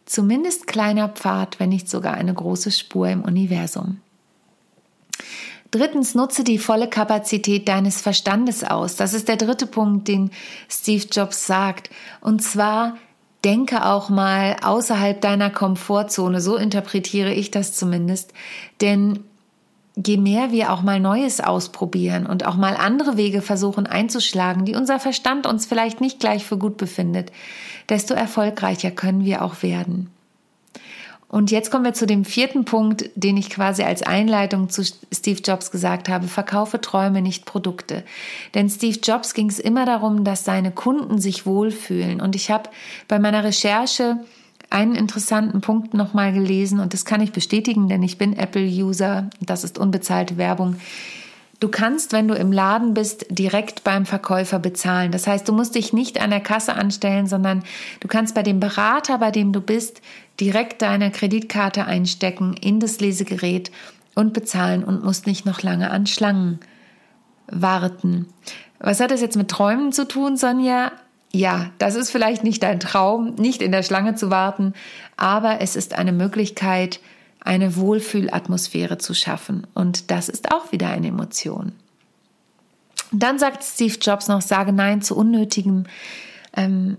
zumindest 0.05 0.67
kleiner 0.67 1.09
Pfad, 1.09 1.59
wenn 1.59 1.69
nicht 1.69 1.89
sogar 1.89 2.13
eine 2.13 2.35
große 2.35 2.69
Spur 2.69 3.09
im 3.09 3.23
Universum. 3.23 3.99
Drittens, 5.71 6.13
nutze 6.13 6.43
die 6.43 6.59
volle 6.59 6.87
Kapazität 6.87 7.67
deines 7.67 7.99
Verstandes 7.99 8.63
aus. 8.63 8.95
Das 8.95 9.15
ist 9.15 9.27
der 9.27 9.37
dritte 9.37 9.65
Punkt, 9.65 10.07
den 10.07 10.29
Steve 10.69 11.07
Jobs 11.11 11.47
sagt. 11.47 11.89
Und 12.21 12.43
zwar, 12.43 12.97
denke 13.43 13.85
auch 13.85 14.09
mal 14.09 14.57
außerhalb 14.61 15.19
deiner 15.19 15.49
Komfortzone. 15.49 16.41
So 16.41 16.55
interpretiere 16.55 17.33
ich 17.33 17.51
das 17.51 17.73
zumindest. 17.73 18.33
Denn 18.81 19.19
je 19.95 20.17
mehr 20.17 20.51
wir 20.51 20.71
auch 20.71 20.81
mal 20.81 20.99
Neues 20.99 21.39
ausprobieren 21.41 22.25
und 22.25 22.45
auch 22.45 22.55
mal 22.55 22.75
andere 22.75 23.17
Wege 23.17 23.41
versuchen 23.41 23.85
einzuschlagen, 23.85 24.65
die 24.65 24.75
unser 24.75 24.99
Verstand 24.99 25.45
uns 25.45 25.65
vielleicht 25.65 26.01
nicht 26.01 26.19
gleich 26.19 26.45
für 26.45 26.57
gut 26.57 26.77
befindet, 26.77 27.31
desto 27.89 28.13
erfolgreicher 28.13 28.91
können 28.91 29.25
wir 29.25 29.43
auch 29.43 29.61
werden. 29.61 30.09
Und 31.33 31.49
jetzt 31.49 31.71
kommen 31.71 31.83
wir 31.83 31.95
zu 31.95 32.05
dem 32.05 32.25
vierten 32.25 32.63
Punkt, 32.63 33.09
den 33.15 33.37
ich 33.37 33.49
quasi 33.49 33.81
als 33.81 34.03
Einleitung 34.03 34.69
zu 34.69 34.83
Steve 34.83 35.41
Jobs 35.43 35.71
gesagt 35.71 36.07
habe. 36.07 36.27
Verkaufe 36.27 36.79
Träume, 36.79 37.23
nicht 37.23 37.45
Produkte. 37.45 38.03
Denn 38.53 38.69
Steve 38.69 38.99
Jobs 39.01 39.33
ging 39.33 39.49
es 39.49 39.57
immer 39.57 39.87
darum, 39.87 40.25
dass 40.25 40.45
seine 40.45 40.69
Kunden 40.69 41.17
sich 41.17 41.47
wohlfühlen. 41.47 42.21
Und 42.21 42.35
ich 42.35 42.51
habe 42.51 42.69
bei 43.07 43.17
meiner 43.17 43.43
Recherche 43.43 44.19
einen 44.69 44.93
interessanten 44.93 45.61
Punkt 45.61 45.95
nochmal 45.95 46.33
gelesen 46.33 46.79
und 46.79 46.93
das 46.93 47.03
kann 47.03 47.19
ich 47.19 47.31
bestätigen, 47.31 47.89
denn 47.89 48.03
ich 48.03 48.19
bin 48.19 48.37
Apple-User. 48.37 49.31
Das 49.41 49.63
ist 49.63 49.79
unbezahlte 49.79 50.37
Werbung. 50.37 50.75
Du 51.59 51.69
kannst, 51.69 52.11
wenn 52.11 52.27
du 52.27 52.33
im 52.33 52.51
Laden 52.51 52.93
bist, 52.93 53.25
direkt 53.29 53.83
beim 53.83 54.05
Verkäufer 54.05 54.59
bezahlen. 54.59 55.11
Das 55.11 55.27
heißt, 55.27 55.47
du 55.47 55.53
musst 55.53 55.75
dich 55.75 55.93
nicht 55.93 56.21
an 56.21 56.29
der 56.29 56.41
Kasse 56.41 56.75
anstellen, 56.75 57.27
sondern 57.27 57.63
du 58.01 58.07
kannst 58.07 58.35
bei 58.35 58.43
dem 58.43 58.59
Berater, 58.59 59.17
bei 59.17 59.31
dem 59.31 59.53
du 59.53 59.61
bist, 59.61 60.01
direkt 60.39 60.81
deine 60.81 61.11
Kreditkarte 61.11 61.85
einstecken 61.85 62.55
in 62.59 62.79
das 62.79 62.99
Lesegerät 62.99 63.71
und 64.15 64.33
bezahlen 64.33 64.83
und 64.83 65.03
musst 65.03 65.25
nicht 65.25 65.45
noch 65.45 65.61
lange 65.61 65.89
an 65.89 66.05
Schlangen 66.05 66.59
warten. 67.47 68.27
Was 68.79 68.99
hat 68.99 69.11
das 69.11 69.21
jetzt 69.21 69.37
mit 69.37 69.49
Träumen 69.49 69.93
zu 69.93 70.07
tun, 70.07 70.35
Sonja? 70.35 70.91
ja, 71.35 71.71
das 71.79 71.95
ist 71.95 72.11
vielleicht 72.11 72.43
nicht 72.43 72.61
dein 72.61 72.79
Traum, 72.79 73.33
nicht 73.35 73.61
in 73.61 73.71
der 73.71 73.83
Schlange 73.83 74.13
zu 74.13 74.29
warten, 74.29 74.73
aber 75.17 75.61
es 75.61 75.75
ist 75.75 75.95
eine 75.95 76.11
Möglichkeit, 76.11 76.99
eine 77.43 77.75
Wohlfühlatmosphäre 77.75 78.97
zu 78.97 79.13
schaffen. 79.13 79.67
Und 79.73 80.11
das 80.11 80.29
ist 80.29 80.53
auch 80.53 80.71
wieder 80.71 80.89
eine 80.89 81.07
Emotion. 81.07 81.73
dann 83.11 83.37
sagt 83.37 83.63
Steve 83.63 83.95
Jobs 84.01 84.27
noch, 84.27 84.41
sage 84.41 84.73
Nein 84.73 85.01
zu 85.01 85.15
unnötigem 85.15 85.85
ähm, 86.55 86.97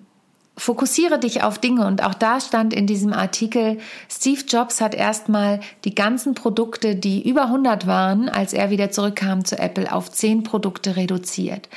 Fokussiere 0.57 1.19
dich 1.19 1.43
auf 1.43 1.59
Dinge 1.59 1.85
und 1.85 2.05
auch 2.05 2.15
da 2.15 2.41
stand 2.41 2.73
in 2.73 2.87
diesem 2.87 3.13
Artikel, 3.13 3.79
Steve 4.09 4.43
Jobs 4.47 4.81
hat 4.81 4.95
erstmal 4.95 5.59
die 5.85 5.97
ganzen 5.97 6.35
Produkte, 6.35 6.95
die 6.95 7.29
über 7.29 7.47
100 7.47 7.89
waren, 7.89 8.29
als 8.29 8.53
er 8.53 8.71
wieder 8.71 8.93
zurückkam 8.93 9.45
zu 9.45 9.59
Apple, 9.59 9.93
auf 9.93 10.13
10 10.13 10.45
Produkte 10.45 10.95
reduziert. 10.95 11.69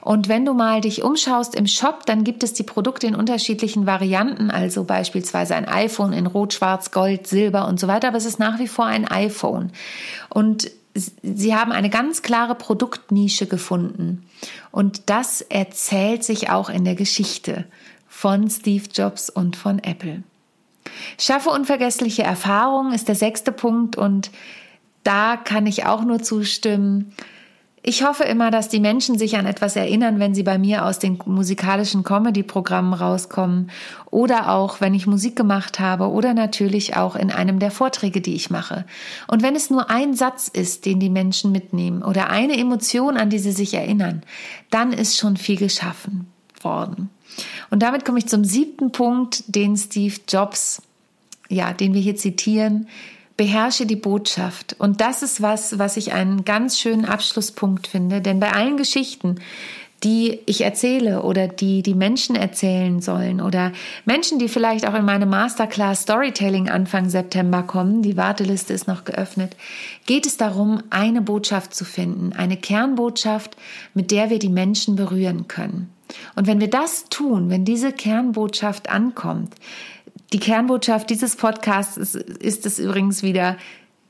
Und 0.00 0.30
wenn 0.30 0.46
du 0.46 0.54
mal 0.54 0.80
dich 0.80 1.02
umschaust 1.02 1.54
im 1.54 1.66
Shop, 1.66 2.06
dann 2.06 2.24
gibt 2.24 2.42
es 2.42 2.54
die 2.54 2.62
Produkte 2.62 3.06
in 3.06 3.14
unterschiedlichen 3.14 3.86
Varianten, 3.86 4.50
also 4.50 4.84
beispielsweise 4.84 5.54
ein 5.54 5.68
iPhone 5.68 6.14
in 6.14 6.26
Rot, 6.26 6.54
Schwarz, 6.54 6.90
Gold, 6.90 7.26
Silber 7.26 7.68
und 7.68 7.78
so 7.78 7.86
weiter, 7.86 8.08
aber 8.08 8.16
es 8.16 8.24
ist 8.24 8.38
nach 8.38 8.58
wie 8.58 8.68
vor 8.68 8.86
ein 8.86 9.06
iPhone. 9.06 9.72
Und 10.30 10.70
sie 10.94 11.54
haben 11.54 11.72
eine 11.72 11.90
ganz 11.90 12.22
klare 12.22 12.54
Produktnische 12.54 13.46
gefunden. 13.46 14.24
Und 14.70 15.10
das 15.10 15.42
erzählt 15.42 16.24
sich 16.24 16.50
auch 16.50 16.70
in 16.70 16.84
der 16.84 16.94
Geschichte 16.94 17.66
von 18.12 18.48
Steve 18.48 18.84
Jobs 18.92 19.30
und 19.30 19.56
von 19.56 19.80
Apple. 19.80 20.22
Schaffe 21.18 21.48
unvergessliche 21.48 22.22
Erfahrungen 22.22 22.92
ist 22.92 23.08
der 23.08 23.16
sechste 23.16 23.50
Punkt 23.50 23.96
und 23.96 24.30
da 25.02 25.36
kann 25.36 25.66
ich 25.66 25.86
auch 25.86 26.04
nur 26.04 26.22
zustimmen. 26.22 27.14
Ich 27.82 28.04
hoffe 28.04 28.22
immer, 28.22 28.52
dass 28.52 28.68
die 28.68 28.78
Menschen 28.78 29.18
sich 29.18 29.36
an 29.38 29.46
etwas 29.46 29.74
erinnern, 29.74 30.20
wenn 30.20 30.34
sie 30.34 30.44
bei 30.44 30.56
mir 30.56 30.84
aus 30.84 31.00
den 31.00 31.18
musikalischen 31.24 32.04
Comedy-Programmen 32.04 32.92
rauskommen 32.92 33.70
oder 34.10 34.50
auch, 34.50 34.80
wenn 34.80 34.94
ich 34.94 35.08
Musik 35.08 35.34
gemacht 35.34 35.80
habe 35.80 36.08
oder 36.10 36.32
natürlich 36.32 36.94
auch 36.96 37.16
in 37.16 37.32
einem 37.32 37.58
der 37.58 37.72
Vorträge, 37.72 38.20
die 38.20 38.34
ich 38.34 38.50
mache. 38.50 38.84
Und 39.26 39.42
wenn 39.42 39.56
es 39.56 39.70
nur 39.70 39.90
ein 39.90 40.14
Satz 40.14 40.46
ist, 40.46 40.84
den 40.84 41.00
die 41.00 41.10
Menschen 41.10 41.50
mitnehmen 41.50 42.04
oder 42.04 42.28
eine 42.28 42.56
Emotion, 42.56 43.16
an 43.16 43.30
die 43.30 43.40
sie 43.40 43.52
sich 43.52 43.74
erinnern, 43.74 44.22
dann 44.70 44.92
ist 44.92 45.18
schon 45.18 45.36
viel 45.36 45.56
geschaffen 45.56 46.28
worden. 46.64 47.10
Und 47.70 47.82
damit 47.82 48.04
komme 48.04 48.18
ich 48.18 48.26
zum 48.26 48.44
siebten 48.44 48.92
Punkt, 48.92 49.44
den 49.46 49.76
Steve 49.76 50.16
Jobs, 50.28 50.82
ja, 51.48 51.72
den 51.72 51.94
wir 51.94 52.00
hier 52.00 52.16
zitieren, 52.16 52.88
beherrsche 53.36 53.86
die 53.86 53.96
Botschaft. 53.96 54.76
Und 54.78 55.00
das 55.00 55.22
ist 55.22 55.40
was, 55.40 55.78
was 55.78 55.96
ich 55.96 56.12
einen 56.12 56.44
ganz 56.44 56.78
schönen 56.78 57.04
Abschlusspunkt 57.04 57.86
finde. 57.86 58.20
Denn 58.20 58.40
bei 58.40 58.52
allen 58.52 58.76
Geschichten, 58.76 59.36
die 60.04 60.40
ich 60.46 60.62
erzähle 60.62 61.22
oder 61.22 61.46
die 61.46 61.82
die 61.82 61.94
Menschen 61.94 62.34
erzählen 62.34 63.00
sollen 63.00 63.40
oder 63.40 63.72
Menschen, 64.04 64.38
die 64.38 64.48
vielleicht 64.48 64.86
auch 64.86 64.94
in 64.94 65.04
meine 65.04 65.26
Masterclass 65.26 66.02
Storytelling 66.02 66.68
Anfang 66.68 67.08
September 67.08 67.62
kommen, 67.62 68.02
die 68.02 68.16
Warteliste 68.16 68.72
ist 68.72 68.88
noch 68.88 69.04
geöffnet, 69.04 69.56
geht 70.06 70.26
es 70.26 70.36
darum, 70.36 70.82
eine 70.90 71.22
Botschaft 71.22 71.74
zu 71.74 71.84
finden, 71.84 72.32
eine 72.32 72.56
Kernbotschaft, 72.56 73.56
mit 73.94 74.10
der 74.10 74.28
wir 74.28 74.40
die 74.40 74.48
Menschen 74.48 74.96
berühren 74.96 75.46
können. 75.46 75.92
Und 76.34 76.46
wenn 76.46 76.60
wir 76.60 76.70
das 76.70 77.06
tun, 77.08 77.50
wenn 77.50 77.64
diese 77.64 77.92
Kernbotschaft 77.92 78.90
ankommt, 78.90 79.54
die 80.32 80.40
Kernbotschaft 80.40 81.10
dieses 81.10 81.36
Podcasts 81.36 81.96
ist, 81.96 82.14
ist 82.14 82.66
es 82.66 82.78
übrigens 82.78 83.22
wieder, 83.22 83.56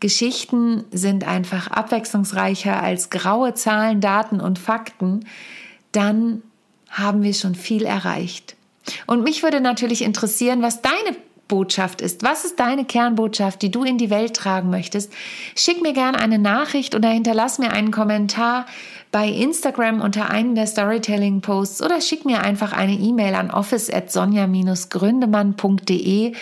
Geschichten 0.01 0.85
sind 0.91 1.27
einfach 1.27 1.69
abwechslungsreicher 1.69 2.83
als 2.83 3.11
graue 3.11 3.55
Zahlen, 3.55 4.01
Daten 4.01 4.41
und 4.41 4.59
Fakten, 4.59 5.27
dann 5.93 6.43
haben 6.91 7.23
wir 7.23 7.35
schon 7.35 7.55
viel 7.55 7.85
erreicht. 7.85 8.57
Und 9.07 9.23
mich 9.23 9.43
würde 9.43 9.61
natürlich 9.61 10.03
interessieren, 10.03 10.61
was 10.61 10.83
deine 10.83 11.17
Botschaft 11.49 12.01
ist. 12.01 12.23
Was 12.23 12.45
ist 12.45 12.59
deine 12.59 12.85
Kernbotschaft, 12.85 13.63
die 13.63 13.71
du 13.71 13.85
in 13.85 13.99
die 13.99 14.11
Welt 14.11 14.35
tragen 14.35 14.71
möchtest? 14.71 15.13
Schick 15.55 15.83
mir 15.83 15.93
gerne 15.93 16.19
eine 16.19 16.39
Nachricht 16.39 16.95
oder 16.95 17.11
hinterlass 17.11 17.59
mir 17.59 17.73
einen 17.73 17.91
Kommentar 17.91 18.67
bei 19.13 19.29
Instagram 19.29 20.01
unter 20.01 20.31
einen 20.31 20.55
der 20.55 20.67
Storytelling-Posts 20.67 21.83
oder 21.83 22.01
schick 22.01 22.25
mir 22.25 22.41
einfach 22.41 22.73
eine 22.73 22.95
E-Mail 22.95 23.35
an 23.35 23.51
office.sonja-gründemann.de. 23.51 26.33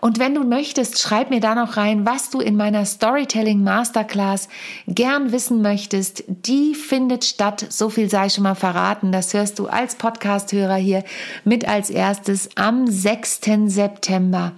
Und 0.00 0.20
wenn 0.20 0.36
du 0.36 0.44
möchtest, 0.44 1.00
schreib 1.00 1.30
mir 1.30 1.40
da 1.40 1.56
noch 1.56 1.76
rein, 1.76 2.06
was 2.06 2.30
du 2.30 2.38
in 2.38 2.56
meiner 2.56 2.86
Storytelling 2.86 3.64
Masterclass 3.64 4.48
gern 4.86 5.32
wissen 5.32 5.62
möchtest. 5.62 6.22
Die 6.28 6.76
findet 6.76 7.24
statt, 7.24 7.66
so 7.68 7.90
viel 7.90 8.08
sei 8.08 8.28
schon 8.28 8.44
mal 8.44 8.54
verraten. 8.54 9.10
Das 9.10 9.34
hörst 9.34 9.58
du 9.58 9.66
als 9.66 9.96
Podcast-Hörer 9.96 10.76
hier 10.76 11.02
mit 11.44 11.68
als 11.68 11.90
erstes 11.90 12.50
am 12.54 12.86
6. 12.86 13.40
September. 13.66 14.52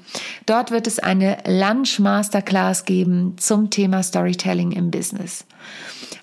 Dort 0.45 0.71
wird 0.71 0.87
es 0.87 0.99
eine 0.99 1.39
Lunch 1.47 1.99
Masterclass 1.99 2.85
geben 2.85 3.37
zum 3.39 3.71
Thema 3.71 4.03
Storytelling 4.03 4.73
im 4.73 4.91
Business. 4.91 5.47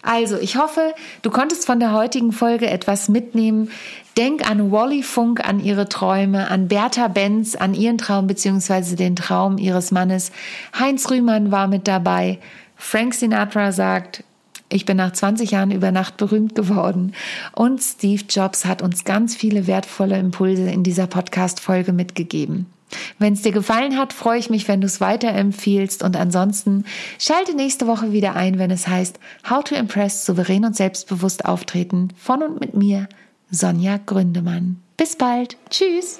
Also, 0.01 0.37
ich 0.37 0.57
hoffe, 0.57 0.93
du 1.21 1.29
konntest 1.29 1.65
von 1.65 1.79
der 1.79 1.93
heutigen 1.93 2.31
Folge 2.31 2.69
etwas 2.69 3.07
mitnehmen. 3.09 3.69
Denk 4.17 4.49
an 4.49 4.71
Wally 4.71 5.03
Funk, 5.03 5.47
an 5.47 5.59
ihre 5.59 5.87
Träume, 5.87 6.49
an 6.49 6.67
Bertha 6.67 7.07
Benz, 7.07 7.55
an 7.55 7.73
ihren 7.73 7.97
Traum 7.97 8.27
bzw. 8.27 8.95
den 8.95 9.15
Traum 9.15 9.57
ihres 9.57 9.91
Mannes. 9.91 10.31
Heinz 10.77 11.09
Rühmann 11.09 11.51
war 11.51 11.67
mit 11.67 11.87
dabei. 11.87 12.39
Frank 12.75 13.13
Sinatra 13.13 13.71
sagt, 13.71 14.23
ich 14.69 14.85
bin 14.85 14.97
nach 14.97 15.11
20 15.11 15.51
Jahren 15.51 15.71
über 15.71 15.91
Nacht 15.91 16.17
berühmt 16.17 16.55
geworden. 16.55 17.13
Und 17.53 17.81
Steve 17.81 18.23
Jobs 18.27 18.65
hat 18.65 18.81
uns 18.81 19.03
ganz 19.03 19.35
viele 19.35 19.67
wertvolle 19.67 20.17
Impulse 20.17 20.69
in 20.69 20.83
dieser 20.83 21.07
Podcast-Folge 21.07 21.93
mitgegeben. 21.93 22.70
Wenn 23.19 23.33
es 23.33 23.41
dir 23.41 23.51
gefallen 23.51 23.97
hat, 23.97 24.13
freue 24.13 24.39
ich 24.39 24.49
mich, 24.49 24.67
wenn 24.67 24.81
du 24.81 24.87
es 24.87 25.01
weiterempfiehlst 25.01 26.03
und 26.03 26.15
ansonsten 26.15 26.85
schalte 27.19 27.55
nächste 27.55 27.87
Woche 27.87 28.11
wieder 28.11 28.35
ein, 28.35 28.59
wenn 28.59 28.71
es 28.71 28.87
heißt 28.87 29.19
How 29.49 29.63
to 29.63 29.75
Impress 29.75 30.25
souverän 30.25 30.65
und 30.65 30.75
selbstbewusst 30.75 31.45
auftreten 31.45 32.09
von 32.17 32.43
und 32.43 32.59
mit 32.59 32.75
mir, 32.75 33.07
Sonja 33.49 33.99
Gründemann. 34.05 34.81
Bis 34.97 35.15
bald. 35.15 35.57
Tschüss. 35.69 36.19